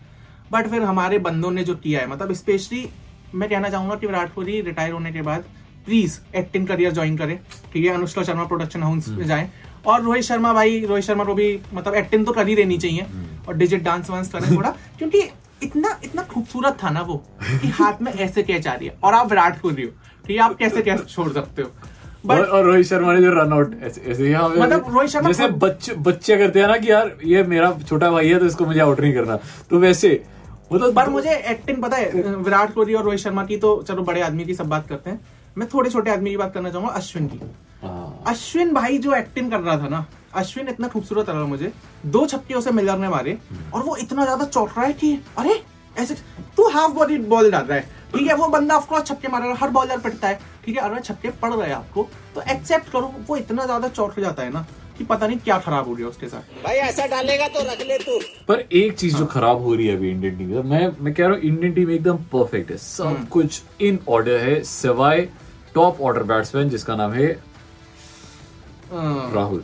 बट 0.52 0.68
फिर 0.68 0.82
हमारे 0.82 1.18
बंदों 1.20 1.50
ने 1.50 1.64
जो 1.64 1.74
किया 1.74 2.00
है 2.00 2.06
मतलब 2.06 2.32
स्पेशली 2.34 2.88
मैं 3.34 3.48
कहना 3.48 3.68
चाहूँगा 3.68 3.94
कि 3.94 4.06
विराट 4.06 4.34
कोहली 4.34 4.60
रिटायर 4.60 4.92
होने 4.92 5.12
के 5.12 5.22
बाद 5.22 5.44
प्लीज़ 5.86 6.18
एक्टिंग 6.36 6.66
करियर 6.66 6.92
ज्वाइन 6.92 7.16
करें 7.18 7.38
ठीक 7.72 7.84
है 7.84 7.94
अनुष्का 7.94 8.22
शर्मा 8.22 8.44
प्रोडक्शन 8.44 8.82
हाउस 8.82 9.08
में 9.08 9.26
जाए। 9.26 9.48
और 9.86 10.02
रोहित 10.02 10.24
शर्मा 10.24 10.52
भाई 10.52 10.84
रोहित 10.88 11.04
शर्मा 11.04 11.24
को 11.24 11.34
भी 11.34 11.46
मतलब 11.74 11.94
एक्टिंग 11.94 12.26
तो 12.26 12.32
कर 12.32 12.48
ही 12.48 12.54
देनी 12.56 12.76
चाहिए 12.78 13.06
और 13.48 13.56
डिजिट 13.56 13.82
डांस 13.82 14.10
वांस 14.10 14.28
करें 14.32 14.54
थोड़ा 14.56 14.70
क्योंकि 14.98 15.22
इतना 15.62 15.98
इतना 16.04 16.22
खूबसूरत 16.24 16.76
था 16.82 16.90
ना 16.90 17.00
वो 17.00 17.16
कि 17.42 17.68
हाथ 17.70 18.02
में 18.02 18.12
ऐसे 18.12 18.42
कैच 18.42 18.66
आ 18.66 18.74
रही 18.74 18.86
है। 18.86 18.96
और 19.04 19.14
आप 19.14 19.30
विराट 19.30 19.60
कोहली 19.60 19.82
हो 19.82 19.90
ठीक 20.26 20.36
है 20.36 20.42
आप 20.42 20.56
कैसे 20.58 20.82
कैच 20.82 21.08
छोड़ 21.08 21.32
सकते 21.32 21.62
हो? 21.62 21.68
और, 21.68 22.40
बट 22.40 22.48
और 22.48 22.64
रोहित 22.64 22.86
शर्मा 22.86 23.12
ने 23.14 23.20
जो 23.20 23.30
रन 23.34 23.52
आउट 23.52 23.74
ऐसे 23.82 24.00
ऐसे 24.00 24.34
मतलब 24.60 24.94
रोहित 24.94 25.10
शर्मा 25.10 25.28
जैसे 25.28 25.48
बच्चे 25.64 25.94
बच्चे 26.08 26.36
करते 26.36 26.60
हैं 26.60 26.68
ना 26.68 26.76
कि 26.76 26.90
यार 26.90 27.16
ये 27.24 27.42
मेरा 27.44 27.72
छोटा 27.88 28.10
भाई 28.10 28.28
है 28.28 28.38
तो 28.38 28.46
इसको 28.46 28.66
मुझे 28.66 28.80
आउट 28.80 29.00
नहीं 29.00 29.14
करना। 29.14 29.38
तो 29.70 29.78
वैसे 29.78 30.22
मतलब 30.72 30.94
पर 30.96 31.08
मुझे 31.10 31.34
एक्टिंग 31.50 31.82
पता 31.82 31.96
है 31.96 32.22
विराट 32.36 32.74
कोहली 32.74 32.94
और 32.94 33.04
रोहित 33.04 33.20
शर्मा 33.20 33.44
की 33.46 33.56
तो 33.56 33.82
चलो 33.88 34.02
बड़े 34.02 34.20
आदमी 34.22 34.44
की 34.44 34.54
सब 34.54 34.68
बात 34.68 34.88
करते 34.88 35.10
हैं। 35.10 35.20
मैं 35.56 35.68
थोड़े 35.74 35.90
छोटे 35.90 36.10
आदमी 36.10 36.30
की 36.30 36.36
बात 36.36 36.54
करना 36.54 36.70
चाहूँगा 36.70 36.92
अश्विन 36.92 37.26
की। 37.28 37.40
हाँ, 37.82 38.22
अश्विन 38.26 38.72
भाई 38.74 38.98
जो 38.98 39.14
एक्टिंग 39.14 39.50
कर 39.50 39.60
रहा 39.60 39.76
था 39.78 39.88
ना 39.88 40.04
अश्विन 40.34 40.68
इतना 40.68 40.88
खूबसूरत 40.88 41.28
लगा 41.28 41.44
मुझे। 41.46 41.72
दो 42.06 42.26
छक्के 42.26 42.54
उसे 42.54 42.70
मिलर 42.72 42.98
ने 42.98 43.08
मारे 43.08 43.38
और 43.74 43.82
वो 43.82 43.96
इतना 43.96 44.24
ज़्यादा 44.24 44.44
चौट 44.44 44.68
रहा 44.68 44.86
है 44.86 44.92
कि 44.92 45.18
अरे 45.38 45.62
ऐसे 45.96 46.14
तू 46.56 46.68
हाफ़ 46.70 46.92
बॉडी 46.92 47.18
बॉल 47.18 47.50
डाल 47.50 47.64
रहा 47.64 47.78
है। 47.78 48.00
ठीक 48.14 48.28
है 48.28 48.34
वो 48.36 48.46
बंदा 48.48 48.76
ऑफकोर्स 48.76 49.06
छक्के 49.06 49.28
मार 49.28 49.40
रहा 49.40 49.50
है 49.50 49.56
हर 49.56 49.70
बॉलर 49.70 49.98
पिटता 50.00 50.28
है। 50.28 50.38
ठीक 50.64 50.76
है 50.76 50.82
अगर 50.82 51.00
छक्के 51.00 51.30
पड़ 51.32 51.52
रहे 51.52 51.68
हैं 51.68 51.74
आपको 51.76 52.08
तो 52.34 52.42
एक्सेप्ट 52.50 52.92
करो 52.92 53.14
वो 53.28 53.36
इतना 53.36 53.64
ज़्यादा 53.64 53.88
चौट 53.88 54.20
जाता 54.20 54.42
है 54.42 54.52
ना। 54.52 54.66
कि 55.02 55.06
पता 55.06 55.26
नहीं 55.26 55.38
क्या 55.40 55.58
खराब 55.58 55.88
हो 55.88 55.94
गया 55.94 56.06
उसके 56.06 56.28
साथ। 56.28 56.64
भाई 56.64 56.76
ऐसा 56.78 57.06
डालेगा 57.08 57.46
तो 57.48 57.60
रख 57.62 57.80
ले 57.86 57.98
तू। 57.98 58.18
पर 58.48 58.64
एक 58.72 58.98
चीज़ 58.98 59.16
जो 59.16 59.26
खराब 59.26 59.62
हो 59.62 59.74
रही 59.74 59.86
है 59.86 59.96
अभी 59.96 60.10
इंडियन 60.10 60.38
टीम 60.38 60.48
में 60.48 60.62
मैं 60.70 60.90
मैं 61.00 61.14
कह 61.14 61.26
रहा 61.26 61.32
हूँ 61.32 61.42
इंडियन 61.42 61.72
टीम 61.74 61.90
एकदम 61.90 62.16
परफेक्ट 62.32 62.70
है। 62.70 62.76
हम्म। 62.76 63.14
सब 63.16 63.28
कुछ 63.28 63.62
इन 63.80 63.98
ऑर्डर 64.08 64.38
है 64.40 64.62
सिवाय 64.64 65.28
टॉप 65.74 66.00
ऑर्डर 66.00 66.22
बैट्समैन 66.30 66.68
जिसका 66.70 66.96
नाम 66.96 67.12
है 67.12 67.26
राहुल। 68.92 69.62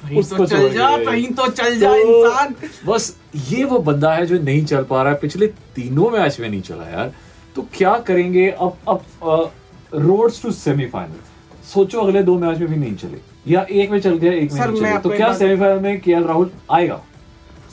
तो 0.00 0.18
उसको 0.18 0.46
चल 0.46 0.68
जा 0.72 0.96
कहीं 1.04 1.26
तो 1.32 1.46
चल 1.48 1.78
जा 1.78 1.92
तो 1.92 1.96
इंसान। 2.18 2.54
बस 2.86 3.14
ये 3.48 3.64
वो 3.64 3.78
बंदा 3.88 4.12
है 4.14 4.26
जो 4.26 4.38
नहीं 4.42 4.64
चल 4.66 4.84
पा 4.84 5.02
रहा 5.02 5.12
है। 5.12 5.18
पिछले 5.20 5.46
तीनों 5.76 6.10
मैच 6.10 6.40
में 6.40 6.48
नहीं 6.48 6.62
चला 6.62 6.88
यार। 6.90 7.12
तो 7.56 7.66
क्या 7.74 7.98
करेंगे? 8.06 8.48
अब 8.50 8.76
अब 8.88 9.52
रोड्स 9.94 10.42
टू 10.42 10.50
सेमीफाइनल 10.52 11.20
सोचो 11.72 12.00
अगले 12.00 12.22
दो 12.22 12.38
मैच 12.38 12.58
में 12.58 12.68
भी 12.68 12.76
नहीं 12.76 12.94
चले। 12.96 13.20
या 13.46 13.66
एक 13.70 13.90
में 13.90 14.00
चल 14.00 14.16
गया 14.16 14.32
एक 14.32 14.50
सर, 14.50 14.70
नहीं 14.70 14.82
मैं 14.82 15.00
तो 15.00 15.10
क्या 15.10 15.32
सेमीफाइनल 15.34 15.80
में 15.80 16.00
के 16.00 16.20
राहुल 16.26 16.50
आएगा? 16.70 17.00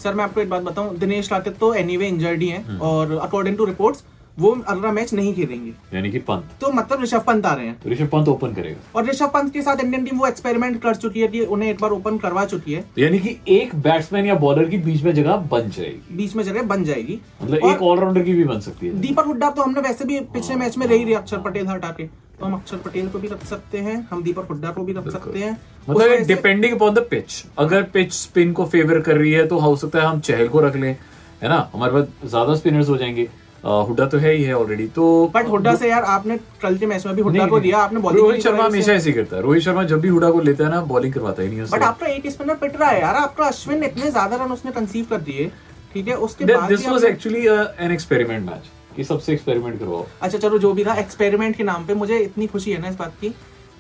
सर 0.04 0.14
मैं 0.14 0.24
आपको 0.24 0.42
एक 0.42 0.50
बात 0.50 0.62
बताऊँ 0.62 0.98
दिनेश 0.98 1.28
कार्तिक 1.28 1.58
तो 1.58 1.74
एनीवे 1.74 2.08
इंजर्ड 2.08 2.42
ही 2.42 2.48
हैं 2.48 2.64
हम्म। 2.66 2.80
और 2.80 3.18
अकॉर्डिंग 3.18 3.58
टू 3.58 3.66
रिपोर्ट्स 3.66 4.04
वो 4.38 4.50
अगला 4.68 4.92
मैच 4.92 5.14
नहीं 5.14 5.34
खेलेंगे। 5.34 5.72
यानी 5.94 6.10
कि 6.12 6.20
पंत। 6.20 6.50
तो 6.62 6.72
मतलब 6.72 7.02
ऋषभ 7.04 7.24
पंत 7.28 7.46
आ 7.46 7.54
रहे 7.54 7.66
हैं। 7.66 7.80
तो 7.84 7.90
ऋषभ 7.90 8.08
पंत 8.08 8.28
ओपन 8.28 8.54
करेगा। 8.54 8.78
और 8.96 9.06
ऋषभ 9.06 9.32
पंत 9.34 9.54
के 9.54 9.62
साथ 9.62 9.80
इंडियन 9.84 10.04
टीम 10.06 10.20
वो 10.20 10.28
एक्सपेरिमेंट 10.28 10.80
कर 10.82 10.96
चुकी 10.96 11.22
है 11.22 11.28
कि 11.28 11.40
उन्हें 11.42 11.70
एक 11.70 11.82
बार 11.82 11.92
ओपन 11.92 12.18
करवा 12.18 12.44
चुकी 12.46 12.74
है। 12.74 12.82
तो 12.96 13.02
यानी 13.02 13.20
कि 13.20 13.36
एक 13.48 13.76
बैट्समैन 13.78 14.26
या 14.26 14.36
बॉलर 14.36 14.70
की 14.70 14.78
बीच 14.78 15.04
में 15.04 15.14
जगह 15.14 15.36
बन 15.52 15.70
जाएगी। 15.70 16.16
बीच 16.18 16.36
में 16.36 16.44
जगह 16.44 16.64
बन 16.64 16.84
जाएगी। 16.84 17.20
मतलब 17.44 17.70
एक 17.70 17.82
ऑलराउंडर 17.82 18.24
की 18.24 18.34
भी 18.34 18.44
बन 18.44 18.60
सकती 18.60 18.88
है। 18.88 19.00
दीपक 19.02 19.26
हुड्डा 19.26 19.50
तो 19.50 19.62
हमने 19.62 19.82
वैसे 19.82 20.06
भी 20.06 20.20
पिछले 20.34 20.56
मैच 20.56 20.78
में 20.78 20.88
रही 20.88 21.04
रही 21.04 21.14
अक्षर 21.14 21.38
पटेल 21.40 21.68
हटा 21.68 21.94
के 21.98 22.08
तो 22.40 22.46
हम 22.46 22.54
अक्षर 22.54 22.78
पटेल 22.78 23.08
को 23.10 23.20
भी 23.20 23.28
रख 23.28 23.46
सकते 23.46 23.78
हैं 23.80 23.96
हम 24.12 24.22
दीपक 24.24 24.48
हुड्डा 24.50 24.72
को 24.72 24.84
भी 24.84 24.94
रख 24.94 25.08
सकते 25.12 25.40
हैं। 25.40 25.58
मतलब 25.90 26.26
डिपेंडिंग 26.28 26.74
अपॉन 26.76 26.94
द 26.94 27.06
पिच 27.12 27.44
अगर 27.60 27.84
पिच 27.94 28.14
स्पिन 28.14 28.52
को 28.54 28.66
फेवर 28.68 29.00
कर 29.02 29.18
रही 29.18 29.32
है 29.32 29.46
तो 29.48 29.60
हो 29.60 29.76
सकता 29.76 30.00
है 30.00 30.06
हम 30.06 30.20
चहल 30.22 30.48
को 30.48 30.60
रख 30.62 30.76
लें 30.76 30.96
है 31.42 31.50
ना? 31.50 31.70
हमारे 31.74 31.94
पास 31.94 32.30
ज़्यादा 32.30 32.56
स्पिनर्स 32.56 32.90
हो 32.90 32.98
जाएँगे। 32.98 33.30
हुड्डा 33.64 34.06
तो 34.08 34.18
है 34.18 34.34
ही 34.34 34.44
है 34.44 34.54
ऑलरेडी 34.56 34.88
तो 34.96 35.06
बट 35.36 35.48
हुड्डा 35.50 35.74
से 35.76 35.90
यार 35.90 36.04
आपने 36.16 36.38
कल 36.62 36.78
के 36.78 36.86
मैच 36.86 37.06
में 37.06 37.16
भी 37.16 37.22
हुड्डा 37.22 37.48
को 37.48 37.60
दिया 37.60 37.78
आपने 37.80 38.00
बॉलिंग 38.00 38.22
रोहित 38.22 38.44
शर्मा 38.44 38.66
हमेशा 38.66 38.94
ऐसे 38.94 39.12
करता 39.12 39.36
है। 39.36 39.42
रोहित 39.44 39.64
शर्मा 39.64 39.84
जब 39.86 40.02
भी 40.02 40.08
हुडा 40.10 40.30
को 40.32 40.42
लेता 40.42 40.64
है 40.64 40.70
ना 40.72 40.82
बॉलिंग 40.86 41.14
करवाता 41.14 41.42
ही 41.42 41.50
नहीं 41.50 41.66
बट 41.72 41.84
आपका 41.84 42.08
एक 42.08 42.30
स्पिनर 42.32 42.56
पिट 42.56 42.80
रहा 42.80 42.90
है 42.90 43.02
यार 43.02 43.16
आपका 43.18 43.46
अश्विन 43.46 43.84
इतने 43.84 44.12
ज़्यादा 44.12 44.44
रन 44.44 44.52
उसने 44.52 44.72
कंसीव 44.72 45.06
कर 45.10 45.22
दिए 45.22 45.52
ठीक 45.94 46.08
है? 46.08 46.16
उसके 46.16 46.46
बाद 46.46 46.70
this 46.70 46.88
was 46.88 47.04
actually 47.06 47.46
an 47.48 47.92
experiment 47.92 48.46
match 48.46 48.70
कि 48.98 49.04
सबसे 49.04 49.34
एक्सपेरिमेंट 49.34 49.80
करवाओ। 49.80 50.06
अच्छा 50.22 50.38
चलो, 50.38 50.58
जो 50.58 50.74
भी 50.74 50.86
था 50.86 50.94
एक्सपेरिमेंट 50.96 51.56
के 51.56 51.64
नाम 51.64 51.86
पे 51.86 51.94
मुझे 51.96 52.18
इतनी 52.20 52.48
खुशी 52.48 52.72
है 52.72 52.82
ना 52.82 52.88
इस 52.90 52.96
बात 52.96 53.14
की, 53.22 53.30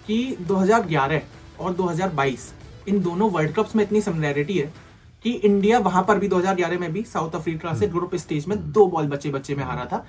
कि 0.08 0.38
2011 0.42 1.22
और 1.60 1.74
2022 1.76 2.52
इन 2.88 3.02
दोनों 3.04 3.30
वर्ल्ड 3.32 3.52
कप्स 3.54 3.76
में 3.76 3.84
इतनी 3.84 4.02
सिमिलैरिटी 4.02 4.58
है 4.58 4.72
कि 5.24 5.32
इंडिया 5.32 5.80
वहाँ 5.80 6.04
पर 6.04 6.20
भी 6.20 6.28
2011 6.30 6.80
में 6.80 6.92
भी 6.94 7.04
साउथ 7.06 7.36
अफ्रीका 7.36 7.74
से 7.74 7.88
ग्रुप 7.88 8.16
स्टेज 8.16 8.46
में 8.48 8.58
दो 8.72 8.86
बॉल 8.88 9.08
बच्चे 9.08 9.30
बच्चे 9.30 9.56
में 9.56 9.64
हारा 9.64 9.86
था, 9.86 10.06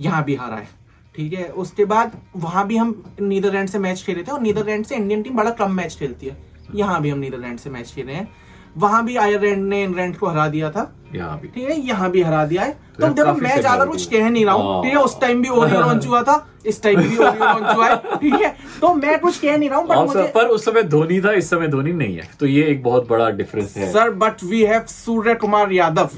यहाँ 0.00 0.22
भी 0.24 0.34
हारा 0.34 0.56
है, 0.56 0.68
ठीक 1.14 1.32
है? 1.32 1.44
उसके 1.44 1.84
बाद 1.86 2.20
वहाँ 2.36 2.66
भी 2.66 2.76
हम 2.76 2.94
नीदरलैंड 3.20 3.68
से 3.68 3.78
मैच 3.78 4.02
खेले 4.02 4.22
थे 4.22 4.32
और 4.32 4.40
नीदरलैंड 4.40 4.84
से 4.86 4.96
इंडियन 4.96 5.22
टीम 5.22 5.36
बड़ा 5.36 5.50
कम 5.52 5.72
मैच 5.72 5.96
खेलती 5.98 6.26
है, 6.26 6.36
यहाँ 6.74 7.00
भी 7.02 7.10
हम 7.10 7.18
नीदरलैंड 7.18 7.58
से 7.58 7.70
मैच 7.70 7.92
खेले 7.94 8.12
हैं। 8.12 8.28
वहाँ 8.76 9.04
भी 9.04 9.16
आयरलैंड 9.16 9.68
ने 9.68 9.82
इंग्लैंड 9.84 10.16
को 10.16 10.26
हरा 10.26 10.46
दिया 10.48 10.70
था। 10.70 10.92
यहाँ 11.14 11.38
भी। 11.40 11.48
ठीक 11.48 11.68
है 11.68 11.78
यहाँ 11.78 12.10
भी 12.10 12.22
हरा 12.22 12.44
दिया 12.46 12.62
है। 12.62 12.72
तो 12.96 13.02
यार, 13.02 13.12
देखो 13.12 13.32
मैं 13.34 13.60
ज़्यादा 13.60 13.84
कुछ 13.84 14.06
कह 14.08 14.28
नहीं 14.28 14.44
रहा 14.46 14.54
हूँ। 14.54 14.64
हाँ। 14.64 14.82
ठीक 14.82 14.92
है 14.92 14.98
उस 14.98 15.20
टाइम 15.20 15.40
भी 15.42 15.48
ओरियो 15.48 15.80
लॉन्च 15.80 16.06
हुआ 16.06 16.22
था 16.22 16.46
इस 16.66 16.82
टाइम 16.82 17.00
भी 17.00 17.16
ओरियो 17.16 17.44
लॉन्च 17.44 17.76
हुआ 17.76 17.88
है। 17.88 17.96
ठीक 18.16 18.34
है 18.34 18.54
तो 18.80 18.92
मैं 18.94 19.18
कुछ 19.20 19.38
कह 19.38 19.56
नहीं 19.56 19.70
रहा 19.70 19.78
हूँ 19.78 19.88
बट 19.88 19.96
मुझे 19.98 20.22
पर 20.34 20.46
उस 20.48 20.64
समय 20.64 20.82
धोनी 20.84 21.20
था 21.20 21.32
इस 21.32 21.50
समय 21.50 21.68
धोनी 21.68 21.92
नहीं 21.94 22.16
है। 22.16 22.28
तो 22.40 22.46
ये 22.46 22.64
एक 22.66 22.82
बहुत 22.82 23.08
बड़ा 23.08 23.28
डिफरेंस 23.32 23.76
है। 23.76 23.90
Sir 23.92 24.10
but 24.16 24.44
we 24.44 24.62
have 24.64 24.84
Suryakumar 25.34 25.72
Yadav 25.72 26.10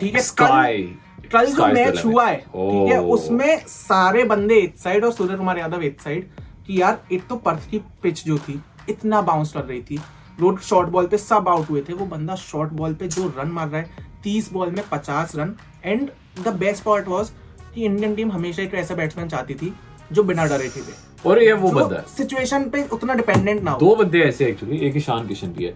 ठीक 0.00 0.16
है. 0.16 0.22
कल 0.38 0.88
कल 1.32 1.46
जो 1.46 1.66
मैच 1.66 2.04
हुआ 2.04 2.26
है 2.26 2.36
ठीक 2.36 2.92
है 2.92 2.98
Oh. 2.98 3.06
उसमें 3.14 3.62
सारे 3.68 4.24
बंदे 4.24 4.56
एक 4.56 4.76
साइड 4.78 5.04
और 5.04 5.12
सूर्य 5.12 5.36
कुमार 5.36 5.58
यादव 5.58 5.82
एक 5.82 6.00
साइड 6.00 6.28
कि 6.66 6.80
यार 6.80 6.98
एक 7.12 7.26
तो 7.28 7.36
पर्थ 7.38 7.70
की 7.70 7.78
पिच 8.02 8.24
जो 8.24 8.38
थी 8.38 8.60
इतना 8.88 9.20
बाउंस 9.22 9.52
कर 9.52 9.64
रही 9.64 9.80
थी। 9.80 9.98
रोड 10.40 10.60
शॉर्ट 10.60 10.88
बॉल 10.88 11.06
पे 11.06 11.18
सब 11.18 11.48
आउट 11.48 11.70
हुए 11.70 11.80
थे 11.80 11.92
वो 11.92 12.06
बंदा 12.06 12.34
शॉर्ट 12.36 12.72
बॉल 12.72 12.94
पे 12.94 13.08
जो 13.08 13.32
रन 13.38 13.48
मार 13.48 13.68
रहा 13.68 13.80
है 13.80 14.04
तीस 14.22 14.52
बॉल 14.52 14.70
में 14.70 14.84
पचास 14.92 15.32
run 15.36 15.54
and 15.84 16.10
the 16.44 16.54
best 16.58 16.84
part 16.84 17.08
was 17.08 17.30
कि 17.74 17.84
इंडियन 17.84 18.14
टीम 18.14 18.32
हमेशा 18.32 18.62
एक 18.62 18.74
ऐसा 18.74 18.94
बैट्समैन 18.94 19.28
चाहती 19.28 19.54
थी 19.54 19.72
जो 20.12 20.22
बिना 20.22 20.44
डरे 20.46 20.68
थे 20.68 20.80
और 21.28 21.42
ये 21.42 21.52
वो 21.52 21.70
बंदा 21.70 22.02
सिचुएशन 22.16 22.68
पे 22.70 22.82
उतना 22.92 23.14
डिपेंडेंट 23.14 23.62
ना 23.62 23.70
हो। 23.70 23.78
दो 23.78 23.94
बंदे 23.96 24.20
ऐसे 24.22 24.46
एक्चुअली 24.46 24.76
एक 24.86 24.96
ईशान 24.96 25.26
किशन 25.28 25.52
भी 25.52 25.64
है। 25.64 25.74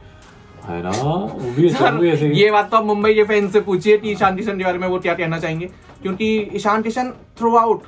है 0.65 0.83
ना? 0.83 0.91
वो 0.91 1.51
भी 1.57 1.69
वो 1.69 1.91
भी 1.99 2.11
ऐसे 2.11 2.29
ये 2.35 2.51
बात 2.51 2.71
तो 2.71 2.77
आप 2.77 2.85
मुंबई 2.85 3.15
के 3.15 3.25
फ़ैन 3.25 3.49
से 3.51 3.61
पूछिए 3.61 3.97
कि 3.99 4.11
ईशान 4.11 4.37
किशन 4.37 4.59
के 4.59 4.65
बारे 4.65 4.79
में 4.79 4.87
वो 4.89 4.99
क्या 4.99 5.15
कहना 5.15 5.39
चाहेंगे। 5.39 5.67
क्योंकि 6.03 6.27
ईशान 6.55 6.83
किशन 6.83 7.11
थ्रू 7.39 7.57
आउट 7.57 7.83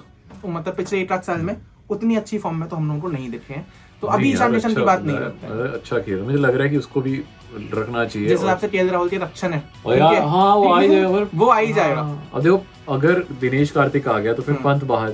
मतलब 0.46 0.74
पिछले 0.76 1.00
एक 1.00 1.12
आध 1.12 1.22
साल 1.22 1.40
में 1.40 1.56
उतनी 1.90 2.16
अच्छी 2.16 2.38
फॉर्म 2.38 2.56
में 2.56 2.68
तो 2.68 2.76
हम 2.76 2.88
लोगों 2.88 3.00
को 3.00 3.08
नहीं 3.08 3.30
दिखे 3.30 3.54
हैं। 3.54 3.66
तो 4.02 4.06
अभी 4.08 4.30
ईशान 4.32 4.52
किशन 4.52 4.68
की 4.68 4.74
अच्छा 4.74 4.84
बात 4.84 5.02
नहीं 5.04 5.16
है। 5.16 5.22
करते 5.22 5.74
अच्छा 5.78 5.98
खेल 5.98 6.20
मुझे 6.22 6.38
लग 6.38 6.54
रहा 6.54 6.64
है 6.64 6.70
कि 6.70 6.76
उसको 6.76 7.00
भी 7.00 7.14
रखना 7.54 8.04
चाहिए 8.04 8.28
जिस 8.28 8.40
हिसाब 8.40 8.58
से 8.58 8.68
के 8.68 8.82
राहुल 8.88 9.08
के 9.08 9.16
रक्षण 9.18 9.52
है 9.52 9.58
है? 9.58 9.64
वो 9.84 10.72
आ 10.72 10.80
ही 10.80 10.88
जाएगा, 10.88 11.26
वो 11.34 11.46
आ 11.46 11.58
ही 11.58 11.72
जाएगा। 11.72 12.00
हाँ, 12.00 12.30
अब 12.34 12.42
देखो 12.42 12.62
अगर 12.94 13.22
दिनेश 13.40 13.70
कार्तिक 13.70 14.08
आ 14.08 14.18
गया 14.18 14.32
तो 14.32 14.42
फिर 14.42 14.54
हम्म। 14.54 14.64
पंत 14.64 14.84
बाहर 14.84 15.10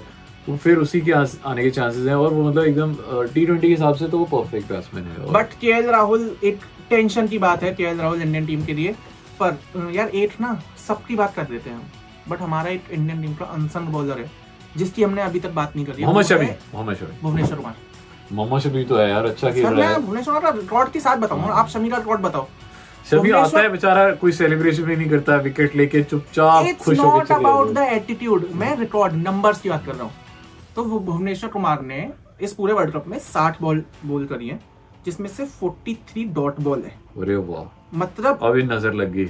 तो 0.46 0.56
फिर 0.56 0.76
उसी 0.78 1.00
के 1.00 1.12
आने 1.12 1.62
के 1.62 1.70
चांसेस 1.70 2.06
हैं 2.08 2.14
और 2.14 2.32
वो 2.32 2.48
मतलब 2.48 2.64
एकदम 2.64 2.94
टी 3.34 3.44
ट्वेंटी 3.46 3.66
के 3.66 3.72
हिसाब 3.72 3.94
से 3.94 4.08
तो 4.08 4.18
वो 4.18 4.24
परफेक्ट 4.36 4.72
बैट्समैन 4.72 5.04
है 5.06 5.32
बट 5.32 5.52
के 5.60 5.80
राहुल 5.90 6.30
एक 6.44 6.60
टेंशन 6.90 7.26
की 7.28 7.38
बात 7.38 7.62
है 7.62 7.72
के 7.74 7.92
राहुल 7.96 8.22
इंडियन 8.22 8.46
टीम 8.46 8.64
के 8.64 8.74
लिए। 8.74 8.94
पर 9.40 9.90
यार 9.94 10.10
एट 10.16 10.40
ना 10.40 10.60
सबकी 10.86 11.16
बात 11.16 11.34
कर 11.34 11.44
देते 11.50 11.70
हैं 11.70 11.80
बट 12.28 12.40
हमारा 12.40 12.70
एक 12.70 12.90
इंडियन 12.90 13.22
टीम 13.22 13.34
का 13.34 13.44
अनसंग 13.56 13.88
बॉलर 13.88 14.18
है 14.18 14.30
जिसकी 14.76 15.02
हमने 15.02 15.22
अभी 15.22 15.40
तक 15.40 15.50
बात 15.52 15.76
नहीं 15.76 15.86
करी। 15.86 16.04
मोहम्मद 16.04 16.24
शमी 16.24 16.46
मोहम्मद 16.74 16.96
शमी। 16.96 17.20
भुवनेश्वर 17.22 17.56
कुमार। 17.56 17.74
मोहम्मद 18.32 18.60
शमी 18.60 18.84
तो 18.84 18.96
है 18.96 19.08
यार 19.08 19.26
अच्छा 19.26 19.50
खेल 19.50 19.66
रहा 19.66 19.88
है। 19.88 20.00
भुवनेश्वर 20.02 20.40
का 20.40 20.48
रिकॉर्ड 20.50 20.90
के 20.92 21.00
साथ 21.00 21.16
बताऊँगा 21.18 21.54
आप 21.54 21.68
शमी 21.68 21.90
का 21.90 21.96
रिकॉर्ड 21.96 22.20
बताओ। 22.20 22.46
शमी 23.10 23.30
आता 23.32 23.60
है 23.60 23.68
बेचारा 23.68 24.10
कोई 24.14 24.32
सेलिब्रेशन 24.32 24.82
भी 24.84 24.96
नहीं 24.96 25.08
करता 25.10 25.36
विकेट 25.42 25.76
लेके 25.76 26.02
चुपचाप 26.04 26.66
खुश 26.80 26.98
होकर 26.98 27.24
चले 27.24 27.34
अबाउट 27.36 27.72
द 27.74 27.86
एटीट्यूड 27.92 28.48
मैं 28.54 28.76
रिकॉर्ड 28.78 29.14
नंबर्स 29.18 29.60
की 29.60 29.68
बात 29.68 29.86
कर 29.86 29.94
रहा 29.94 30.04
हूँ। 30.04 30.12
तो 30.76 30.84
वो 30.84 30.98
भुवनेश्वर 31.00 31.50
कुमार 31.50 31.82
ने 31.82 32.08
इस 32.40 32.52
पूरे 32.54 32.72
वर्ल्ड 32.72 32.92
कप 32.94 33.06
में 33.08 33.18
60 33.26 33.60
बॉल 33.62 33.82
बॉल 34.04 34.26
करी 34.26 34.48
है 34.48 34.60
जिसमें 35.04 35.28
से 35.28 35.46
43 35.62 36.24
डॉट 36.34 36.60
बॉल 36.60 36.82
है। 36.82 36.94
अरे 37.18 37.36
वाह। 37.36 37.64
मतलब 37.98 38.38
अभी 38.42 38.62
नज़र 38.64 38.92
लग 38.94 39.12
गई। 39.12 39.28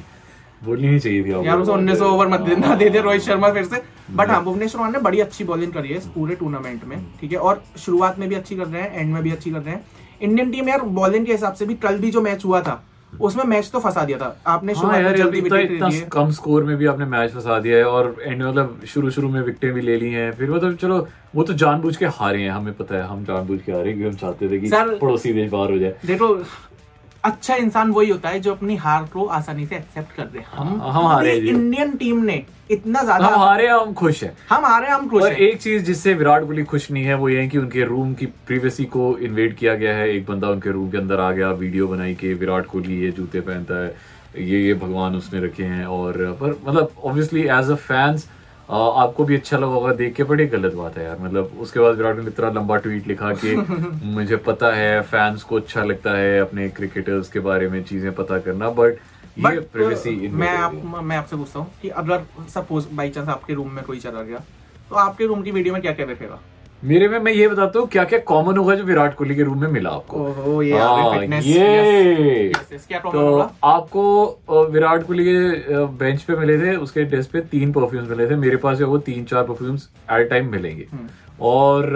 बोलनी 0.64 0.86
नहीं 0.86 0.98
चाहिए 0.98 1.24
थी 1.24 1.46
यार 1.46 1.58
उसे 1.58 1.72
उन्नीस 1.72 2.00
ओवर 2.02 2.28
मत 2.28 2.40
देना 2.40 2.74
दे 2.74 2.88
दे 2.90 3.00
रोहित 3.00 3.22
शर्मा 3.22 3.52
फिर 3.52 3.64
से। 3.64 3.76
But 3.76 4.20
hmm. 4.20 4.30
हाँ 4.30 4.42
भुवनेश्वर 4.44 4.78
कुमार 4.78 4.92
ने 4.92 4.98
बड़ी 5.00 5.20
अच्छी 5.20 5.44
बॉलिंग 5.44 5.72
करी 5.72 5.88
है 5.88 5.96
इस 5.96 6.06
पूरे 6.14 6.34
टूर्नामेंट 6.34 6.84
में 6.84 6.98
ठीक 7.20 7.32
है? 7.32 7.38
और 7.38 7.62
शुरुआत 7.78 8.18
में 8.18 8.28
भी 8.28 8.34
अच्छी 8.34 8.56
कर 8.56 8.66
रहे 8.66 8.82
हैं 8.82 9.00
एंड 9.00 9.12
में 9.14 9.22
भी 9.22 9.30
अच्छी 9.32 9.50
कर 9.50 9.60
रहे 9.60 9.74
हैं। 9.74 9.84
इंडियन 10.22 10.50
टीम 10.50 10.68
यार 10.68 10.82
बॉलिंग 11.00 11.26
के 11.26 11.32
हिसाब 11.32 11.54
से 11.54 11.66
भी 11.66 11.74
कल 11.76 11.98
भी 11.98 12.10
जो 12.10 12.20
मैच 12.22 12.44
हुआ 12.44 12.60
था 12.60 12.82
उसमें 13.20 13.44
मैच 13.44 13.70
तो 13.72 13.80
फंसा 13.80 14.02
दिया 14.04 14.18
था। 14.18 14.36
आपने 14.46 14.72
हाँ 14.76 15.00
यार 15.00 15.16
जल्दी 15.16 15.38
इतना 15.38 15.58
इतना 15.58 15.88
कम 16.12 16.30
स्कोर 16.30 16.64
में 16.64 16.76
भी 16.76 16.86
आपने 16.86 17.04
मैच 17.06 17.30
फंसा 17.32 17.58
दिया 17.60 17.76
है 17.76 17.84
और 17.86 18.14
एंड 18.22 18.42
मतलब 18.42 18.80
शुरू 18.88 19.10
शुरू 19.10 19.28
में 19.28 19.40
विकेटें 19.42 19.72
भी 19.74 19.80
ले 19.80 19.96
ली 19.96 20.10
हैं। 20.12 20.30
फिर 20.32 20.50
मतलब 20.50 20.76
चलो 20.76 21.06
वो 21.34 21.42
तो 21.42 21.54
जानबूझ 21.54 21.96
के 21.96 22.06
हारे 22.18 22.42
हैं 22.42 22.50
हमें 22.50 22.72
पता 22.76 22.96
है 22.96 23.06
हम 23.08 23.24
जानबूझ 23.24 23.60
के 23.62 23.72
हारे 23.72 23.92
क्योंकि 23.92 24.08
हम 24.08 24.16
चाहते 24.16 24.48
थे 24.50 24.58
कि 24.58 24.70
पड़ोसी 24.74 25.32
देश 25.32 25.50
बाहर 25.50 25.72
हो 25.72 25.78
जाए। 25.78 25.94
देखो 26.06 26.34
अच्छा 27.24 27.54
इंसान 27.56 27.90
वही 27.90 28.08
होता 28.10 28.28
है 28.28 28.40
जो 28.40 28.52
अपनी 28.52 28.76
हार 28.76 29.04
को 29.12 29.24
आसानी 29.28 29.66
से 29.66 29.76
एक्सेप्ट 29.76 30.14
कर 30.16 30.24
दे। 30.24 30.44
हम 30.52 30.68
हाँ, 30.80 30.92
हम 30.92 31.06
हारे 31.06 31.34
इंडियन 31.34 31.96
टीम 31.96 32.22
ने 32.24 32.42
इतना 32.70 33.02
ज़्यादा 33.02 33.26
हम 33.26 33.40
हारे 33.40 33.66
हम 33.66 33.92
खुश 33.94 34.22
हैं। 34.24 34.36
हम 34.50 34.64
हारे 34.66 34.88
हम 34.88 35.08
खुश 35.08 35.22
और 35.22 35.32
हैं। 35.32 35.38
एक 35.38 35.60
चीज़ 35.62 35.84
जिससे 35.84 36.14
विराट 36.14 36.44
कोहली 36.44 36.64
खुश 36.64 36.90
नहीं 36.90 37.04
है 37.04 37.14
वो 37.14 37.28
ये 37.28 37.40
है 37.40 37.48
कि 37.48 37.58
उनके 37.58 37.84
रूम 37.84 38.14
की 38.14 38.26
प्रीवेसी 38.46 38.84
को 38.86 39.16
इन्वेड 39.18 39.56
किया 39.56 39.74
गया 39.74 39.94
है। 39.96 40.08
एक 40.10 40.26
बंदा 40.26 40.48
उनके 40.48 40.70
रूम 40.70 40.90
के 40.90 40.98
अंदर 40.98 41.20
आ 41.20 41.30
गया 41.32 41.50
वीडियो 41.52 41.88
बनाई 41.88 42.14
कि 42.14 42.32
विराट 42.34 42.66
कोहली 42.66 43.00
ये 43.02 43.10
जूते 43.10 43.40
पहनता 43.42 43.84
है 43.84 43.94
ये 44.38 44.60
ये 44.60 44.74
भगवान 44.76 45.16
उसने 45.16 45.40
रखे 45.40 45.64
हैं। 45.64 45.86
और 45.86 46.16
पर 46.40 46.58
मतलब 46.64 46.90
ऑब्वियसली 47.04 47.42
एज 47.42 47.70
अ 47.70 47.74
फैंस 47.76 48.28
आपको 48.70 49.24
भी 49.24 49.36
अच्छा 49.36 49.56
लगा 49.56 49.66
होगा 49.66 49.92
देख 49.92 50.14
के 50.14 50.24
बड़ी 50.24 50.46
गलत 50.46 50.74
बात 50.74 50.96
है 50.98 51.04
यार। 51.04 51.18
मतलब 51.20 51.52
उसके 51.60 51.80
बाद 51.80 51.96
विराट 51.96 52.14
कोहली 52.14 52.24
ने 52.24 52.32
इतना 52.32 52.50
लंबा 52.50 52.76
ट्वीट 52.76 53.06
लिखा 53.08 53.32
कि 53.44 53.54
मुझे 54.16 54.36
पता 54.36 54.72
है 54.74 55.00
फैंस 55.02 55.42
को 55.42 55.56
अच्छा 55.56 55.84
लगता 55.84 56.16
है 56.16 56.38
अपने 56.40 56.68
क्रिकेटर्स 56.68 57.28
के 57.28 57.40
बारे 57.40 57.68
में 57.68 57.82
चीज़ें 57.84 58.12
पता 58.14 58.38
करना 58.38 58.70
बट 58.70 58.98
ये 59.38 59.60
बट 59.60 60.30
मैं 60.32 60.56
आप 60.58 60.74
मैं 61.02 61.16
आपसे 61.16 61.36
पूछता 61.36 61.58
हूँ 61.58 61.70
कि 61.82 61.88
अगर 62.02 62.22
सपोज़ 62.54 62.86
बाई 62.92 63.10
चांस 63.10 63.28
आपके 63.28 63.54
रूम 63.54 63.70
में 63.70 63.84
कोई 63.84 63.98
चला 63.98 64.22
गया 64.22 64.42
तो 64.90 64.96
आपके 64.96 65.26
रूम 65.26 65.42
की 65.42 65.50
वीडियो 65.50 65.74
में 65.74 65.82
क्या 65.82 65.92
क्या 65.92 66.06
देखेगा? 66.06 66.38
मेरे 66.82 67.06
में 67.08 67.18
मैं 67.18 67.32
ये 67.32 67.46
बताता 67.48 67.78
हूँ 67.78 67.88
क्या 67.88 68.02
क्या 68.04 68.18
कॉमन 68.26 68.56
होगा 68.56 68.74
जो 68.74 68.84
विराट 68.84 69.14
कोहली 69.16 69.34
के 69.36 69.42
रूम 69.42 69.60
में 69.60 69.68
मिला 69.68 69.90
आपको। 69.90 70.16
ओहो 70.18 70.62
ये 70.62 70.78
हाँ, 70.78 71.24
ये 71.24 72.52
तो 72.96 73.38
आपको 73.64 74.66
विराट 74.72 75.06
कोहली 75.06 75.24
के 75.24 75.86
बेंच 75.98 76.22
पे 76.22 76.36
मिले 76.36 76.58
थे 76.58 76.76
उसके 76.76 77.04
डेस्क 77.06 77.30
पे 77.32 77.40
तीन 77.50 77.72
परफ्यूम्स 77.72 78.10
मिले 78.10 78.30
थे। 78.30 78.36
मेरे 78.36 78.56
पास 78.56 78.80
वो 78.82 78.98
तीन 79.08 79.24
चार 79.24 79.42
परफ्यूम्स 79.44 79.88
एट 80.12 80.28
टाइम 80.30 80.50
मिलेंगे। 80.52 80.86
हम्म। 80.92 81.08
और 81.40 81.90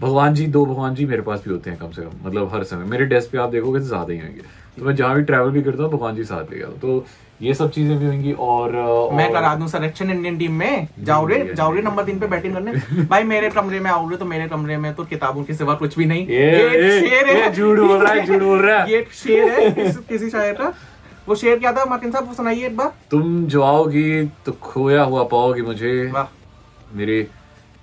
भगवान 0.00 0.34
जी 0.34 0.46
दो 0.48 0.64
भगवान 0.66 0.94
जी 0.94 1.06
मेरे 1.06 1.22
पास 1.22 1.42
भी 1.44 1.50
होते 1.50 1.70
हैं 1.70 1.78
कम 1.78 1.90
से 1.90 2.02
कम 2.02 2.26
मतलब 2.26 2.50
हर 2.54 2.64
समय। 2.64 2.84
मेरे 2.86 3.04
डेस्क 3.06 3.30
पे 3.32 3.38
आप 3.38 3.50
देखोगे 3.50 3.80
तो 3.80 3.86
ज़्यादा 3.86 4.12
ही 4.12 4.18
होंगे। 4.18 4.42
तो 4.78 4.84
मैं 4.84 4.94
जहाँ 4.96 5.14
भी 5.16 5.22
ट्रैवल 5.22 5.50
भी 5.50 5.62
करता 5.62 5.82
हूँ 5.82 5.92
भगवान 5.92 6.16
जी 6.16 6.24
साथ 6.24 6.52
ले 6.52 6.58
गया 6.58 6.66
तो 6.82 7.04
ये 7.42 7.54
सब 7.54 7.70
चीज़ें 7.70 7.98
भी 7.98 8.06
होंगी 8.06 8.32
और 8.32 8.74
अ, 8.74 9.16
मैं 9.16 9.24
और- 9.24 9.34
करा 9.34 9.54
दूँ 9.54 9.68
सिलेक्शन 9.68 10.10
इंडियन 10.10 10.38
टीम 10.38 10.52
में? 10.52 10.88
जाओ 11.00 11.26
रे 11.26 11.52
जाओ 11.56 11.72
रे 11.72 11.82
नंबर 11.82 12.04
तीन 12.04 12.18
पे 12.18 12.26
बैटिंग 12.26 12.54
करने। 12.54 12.72
भाई 13.04 13.22
मेरे 13.22 13.50
कमरे 13.50 13.80
में 13.80 13.90
आओगे 13.90 14.16
तो 14.16 14.24
मेरे 14.24 14.48
कमरे 14.48 14.76
में 14.76 14.92
तो 14.94 15.04
किताबों 15.04 15.44
के 15.44 15.54
सिवा 15.54 15.74
कुछ 15.74 15.96
भी 15.98 16.04
नहीं। 16.04 16.26
ये- 16.26 16.74
ये- 16.74 17.08
शेर 17.08 17.26
है। 17.26 17.40
ये 17.42 17.50
झूठ 17.52 17.78
बोल 17.78 17.98
रहा 18.02 18.12
है, 18.12 18.24
झूठ 18.26 18.42
बोल 18.42 18.58
रहा 18.58 18.78
है। 18.82 18.92
ये 18.92 19.06
शेर 19.12 19.50
है 19.50 19.70
किसी 20.08 20.30
शायर 20.30 20.52
का? 20.54 20.72
वो 21.28 21.34
शेर 21.34 21.58
क्या 21.58 21.72
था? 21.72 21.84
मार्टिन 21.84 22.10
साहब 22.10 22.32
सुनाइए 22.34 22.66
एक 22.66 22.76
बार। 22.76 22.92
तुम 23.10 23.44
जो 23.46 23.62
आओगी 23.62 24.24
तो 24.46 24.52
खोया 24.52 25.02
हुआ 25.02 25.22
पाओगी 25.24 25.62
मुझे। 25.62 26.12
मेरी 26.94 27.26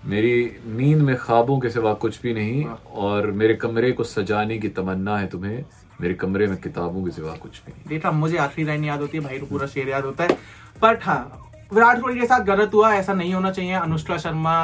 मेरी 0.05 0.51
नींद 0.67 0.97
में 0.97 1.15
ख्वाबों 1.17 1.59
के 1.59 1.69
सिवा 1.69 1.93
कुछ 1.93 2.21
भी 2.21 2.33
नहीं 2.33 2.65
और 2.95 3.31
मेरे 3.31 3.53
कमरे 3.53 3.91
को 3.91 4.03
सजाने 4.03 4.57
की 4.57 4.67
तमन्ना 4.69 5.17
है 5.17 5.27
तुम्हें। 5.27 5.63
मेरे 6.01 6.13
कमरे 6.13 6.47
में 6.47 6.57
किताबों 6.57 7.03
के 7.05 7.11
सिवा 7.11 7.31
कुछ 7.35 7.61
भी 7.65 7.71
नहीं। 7.71 7.89
देखा 7.89 8.11
मुझे 8.13 8.37
आखिरी 8.37 8.67
लाइन 8.67 8.85
याद 8.85 9.01
होती 9.01 9.17
है 9.17 9.23
भाई 9.23 9.39
को 9.39 9.45
पूरा 9.45 9.67
शेर 9.67 9.89
याद 9.89 10.03
होता 10.05 10.23
है। 10.23 10.37
बट 10.81 11.03
हाँ 11.03 11.45
विराट 11.73 12.01
कोहली 12.01 12.19
के 12.19 12.25
साथ 12.25 12.43
गलत 12.45 12.73
हुआ 12.73 12.93
ऐसा 12.93 13.13
नहीं 13.13 13.33
होना 13.33 13.51
चाहिए। 13.51 13.73
अनुष्का 13.73 14.17
शर्मा 14.17 14.55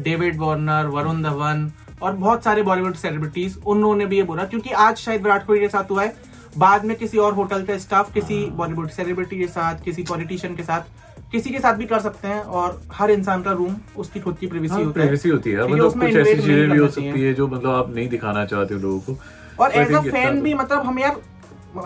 डेविड 0.00 0.38
वार्नर 0.40 0.86
वरुण 0.88 1.22
धवन 1.22 1.70
और 2.02 2.12
बहुत 2.14 2.44
सारे 2.44 2.62
बॉलीवुड 2.62 2.94
सेलिब्रिटीज 2.96 3.58
उन्होंने 3.66 4.06
भी 4.06 4.16
ये 4.16 4.22
बोला 4.22 4.44
क्योंकि 4.44 4.70
आज 4.70 4.96
शायद 4.98 5.22
विराट 5.22 5.46
कोहली 5.46 5.60
के 5.60 5.68
साथ 5.68 5.90
हुआ 5.90 6.02
है। 6.02 6.14
बाद 6.58 6.84
में 6.84 6.96
किसी 6.96 7.18
और 7.18 7.34
होटल 7.34 7.62
का 7.64 7.78
स्टाफ 7.78 8.12
किसी 8.14 8.44
बॉलीवुड 8.52 8.88
सेलिब्रिटी 8.90 9.38
के 9.38 9.46
साथ 9.48 9.82
किसी 9.84 10.02
पॉलिटिशियन 10.02 10.56
के 10.56 10.62
साथ 10.62 11.30
किसी 11.32 11.50
के 11.50 11.58
साथ 11.58 11.74
भी 11.74 11.84
कर 11.86 12.00
सकते 12.00 12.28
हैं 12.28 12.40
और 12.40 12.80
हर 12.92 13.10
इंसान 13.10 13.42
का 13.42 13.52
रूम 13.52 13.76
उसकी 13.96 14.20
खुद 14.20 14.36
की 14.38 14.46
प्रिवेसी 14.46 14.74
हाँ, 14.74 14.84
होता 14.84 15.00
है। 15.00 15.06
होती 15.06 15.50
है। 15.50 15.66
मतलब 15.68 15.92
कुछ 15.92 16.16
ऐसी 16.16 16.34
चीज़ें 16.34 16.70
भी 16.70 16.78
हो 16.78 16.88
सकती 16.88 17.20
है 17.20 17.32
जो 17.34 17.46
मतलब 17.48 17.70
आप 17.70 17.94
नहीं 17.94 18.08
दिखाना 18.08 18.44
चाहते 18.46 18.74
हो 18.74 18.80
लोगों 18.80 19.00
को। 19.00 19.16
और 19.60 19.72
एज 19.72 19.92
अ 19.94 20.00
फ़ैन 20.00 20.40
भी 20.42 20.54
मतलब 20.54 20.86
हम 20.86 20.98
यार 20.98 21.20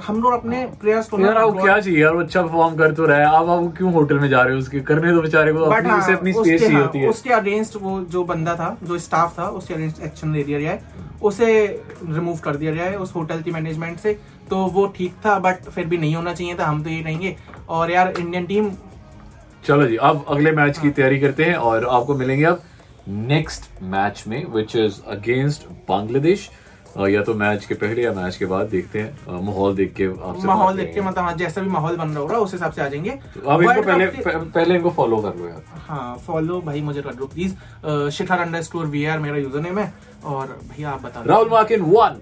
हम 0.06 0.20
लोग 0.22 0.32
अपने 0.32 0.64
प्लेयर्स 0.80 1.08
को 1.08 1.18
यार 1.20 1.34
क्या 1.52 1.78
चाहिए 1.78 2.00
यार? 2.02 2.16
अच्छा 2.16 2.42
परफॉर्म 2.42 2.74
कर 2.76 2.92
तो 2.92 3.04
रहा 3.06 3.18
है। 3.18 3.38
अब 3.38 3.50
आप 3.50 3.72
क्यों 3.76 3.92
होटल 3.92 4.18
में 4.18 4.28
जा 4.28 4.42
रहे 4.42 4.52
हो? 4.52 4.58
उसके 4.58 4.80
करने 4.80 5.12
तो 5.12 5.20
बेचारे 5.22 5.52
को 5.52 5.58
अपनी 5.60 5.88
हाँ, 5.88 5.98
उसे 5.98 6.12
अपनी 6.12 6.32
स्पेस 6.32 6.60
चाहिए 6.60 6.74
हाँ, 6.74 6.82
होती 6.82 6.98
है। 6.98 7.08
उसके 7.08 7.30
अगेंस्ट 7.32 7.76
वो 7.82 8.00
जो 8.10 8.24
बंदा 8.24 8.54
था 8.54 8.76
जो 8.82 8.98
स्टाफ 8.98 9.38
था 9.38 9.46
उसके 9.58 9.74
अगेंस्ट 9.74 10.02
एक्शन 10.02 10.32
ले 10.32 10.42
लिया 10.42 10.58
गया 10.58 10.70
है। 10.70 10.82
उसे 11.22 11.46
रिमूव 12.08 12.38
कर 12.38 12.56
दिया 12.56 12.72
गया 12.72 12.84
है 12.84 12.96
उस 12.98 13.14
होटल 13.14 13.42
की 13.42 13.50
मैनेजमेंट 13.50 13.98
से। 13.98 14.18
तो 14.50 14.56
वो 14.74 14.86
ठीक 14.96 15.14
था 15.26 15.38
बट 15.38 15.68
फिर 15.68 15.86
भी 15.86 15.98
नहीं 15.98 16.14
होना 16.16 16.34
चाहिए 16.34 16.54
था। 16.54 16.66
हम 16.66 16.82
तो 16.84 16.90
ये 16.90 17.02
कहेंगे 17.02 17.36
और 17.68 17.90
यार 17.90 18.12
इंडियन 18.18 18.46
टीम 18.46 18.70
चलो 19.64 19.86
जी 19.86 19.96
अब 20.08 20.24
अगले 20.28 20.52
मैच 20.52 20.78
की 20.78 20.90
तैयारी 20.90 21.18
करते 21.20 21.44
हैं 21.44 21.56
और 21.68 21.86
आपको 21.88 22.14
मिलेंगे 22.14 22.44
अब 22.44 22.62
नेक्स्ट 23.08 23.70
मैच 23.94 24.24
में 24.28 24.44
विच 24.52 24.76
इज़ 24.76 25.00
अगेंस्ट 25.10 25.68
बांग्लादेश 25.88 26.50
या 27.08 27.22
तो 27.22 27.34
मैच 27.34 27.64
के 27.64 27.74
पहले 27.74 28.02
या 28.02 28.12
मैच 28.12 28.36
के 28.36 28.46
बाद 28.46 28.68
देखते 28.68 29.00
हैं। 29.00 29.40
माहौल 29.44 29.74
देख 29.76 29.92
के 29.94 30.04
आपसे 30.06 30.46
माहौल 30.46 30.76
देख 30.76 30.94
के 30.94 31.00
मतलब 31.00 31.36
जैसा 31.38 31.60
भी 31.60 31.68
माहौल 31.70 31.96
बन 31.96 32.08
रहा 32.08 32.18
होगा 32.18 32.38
उस 32.38 32.52
हिसाब 32.52 32.72
से 32.72 32.82
आ 32.82 32.88
जाएँगे। 32.88 33.10
अब 33.10 33.62
इनको 33.62 33.82
पहले 33.82 34.06
पहले 34.26 34.74
इनको 34.74 34.90
फॉलो 34.90 35.18
कर 35.18 35.36
लो 35.36 35.48
यार। 35.48 35.62
हाँ 35.88 36.16
फॉलो 36.26 36.60
भाई 36.60 36.80
मुझे 36.82 37.02
कर 37.02 37.14
लो 37.14 37.26
please 37.34 38.10
Shikhar 38.16 38.38
underscore 38.62 38.86
V 38.86 39.04
R 39.04 39.18
मेरा 39.18 39.36
यूज़र 39.38 39.60
नेम 39.60 39.78
है 39.78 39.92
और 40.24 40.58
भैया 40.68 40.90
आप 40.90 41.02
बता 41.02 41.22
Rahul 41.26 41.50
मार्किन 41.50 41.82
one 41.82 42.20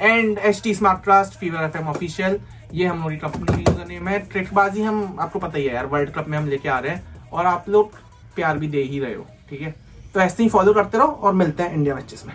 and 0.00 0.38
H 0.38 0.62
T 0.64 0.74
smart 0.74 1.02
trust 1.04 1.38
fever 1.40 1.64
F 1.64 1.76
M 1.78 1.88
official 1.88 2.40
ये 2.74 2.86
हमारी 2.86 3.16
कंपनी 3.18 3.62
यूज़र 3.62 3.86
नेम 3.88 4.08
है। 4.08 4.18
ट्रिकबाजी 4.30 4.82
हम 4.82 5.16
आपको 5.20 5.38
पता 5.38 5.58
ही 5.58 5.64
है 5.64 5.74
यार 5.74 5.86
वर्ल्ड 5.86 6.10
कप 6.10 6.28
में 6.28 6.38
हम 6.38 6.46
लेके 6.48 6.68
आ 6.68 6.78
रहे 6.78 6.92
हैं 6.92 7.30
और 7.32 7.46
आप 7.46 7.68
लोग 7.68 7.94
प्यार 8.36 8.58
भी 8.58 8.68
दे 8.68 8.82
ही 8.82 9.00
रहे 9.00 9.14
हो 9.14 9.26
ठीक 9.50 9.60
है? 9.60 9.74
तो 10.14 10.20
ऐसे 10.20 10.42
ही 10.42 10.48
फॉलो 10.48 10.72
करते 10.74 10.98
रहो 10.98 11.06
और 11.06 11.32
मिलते 11.34 11.62
हैं 11.62 11.74
इंडिया 11.74 11.94
मैचेस 11.94 12.24
में। 12.26 12.34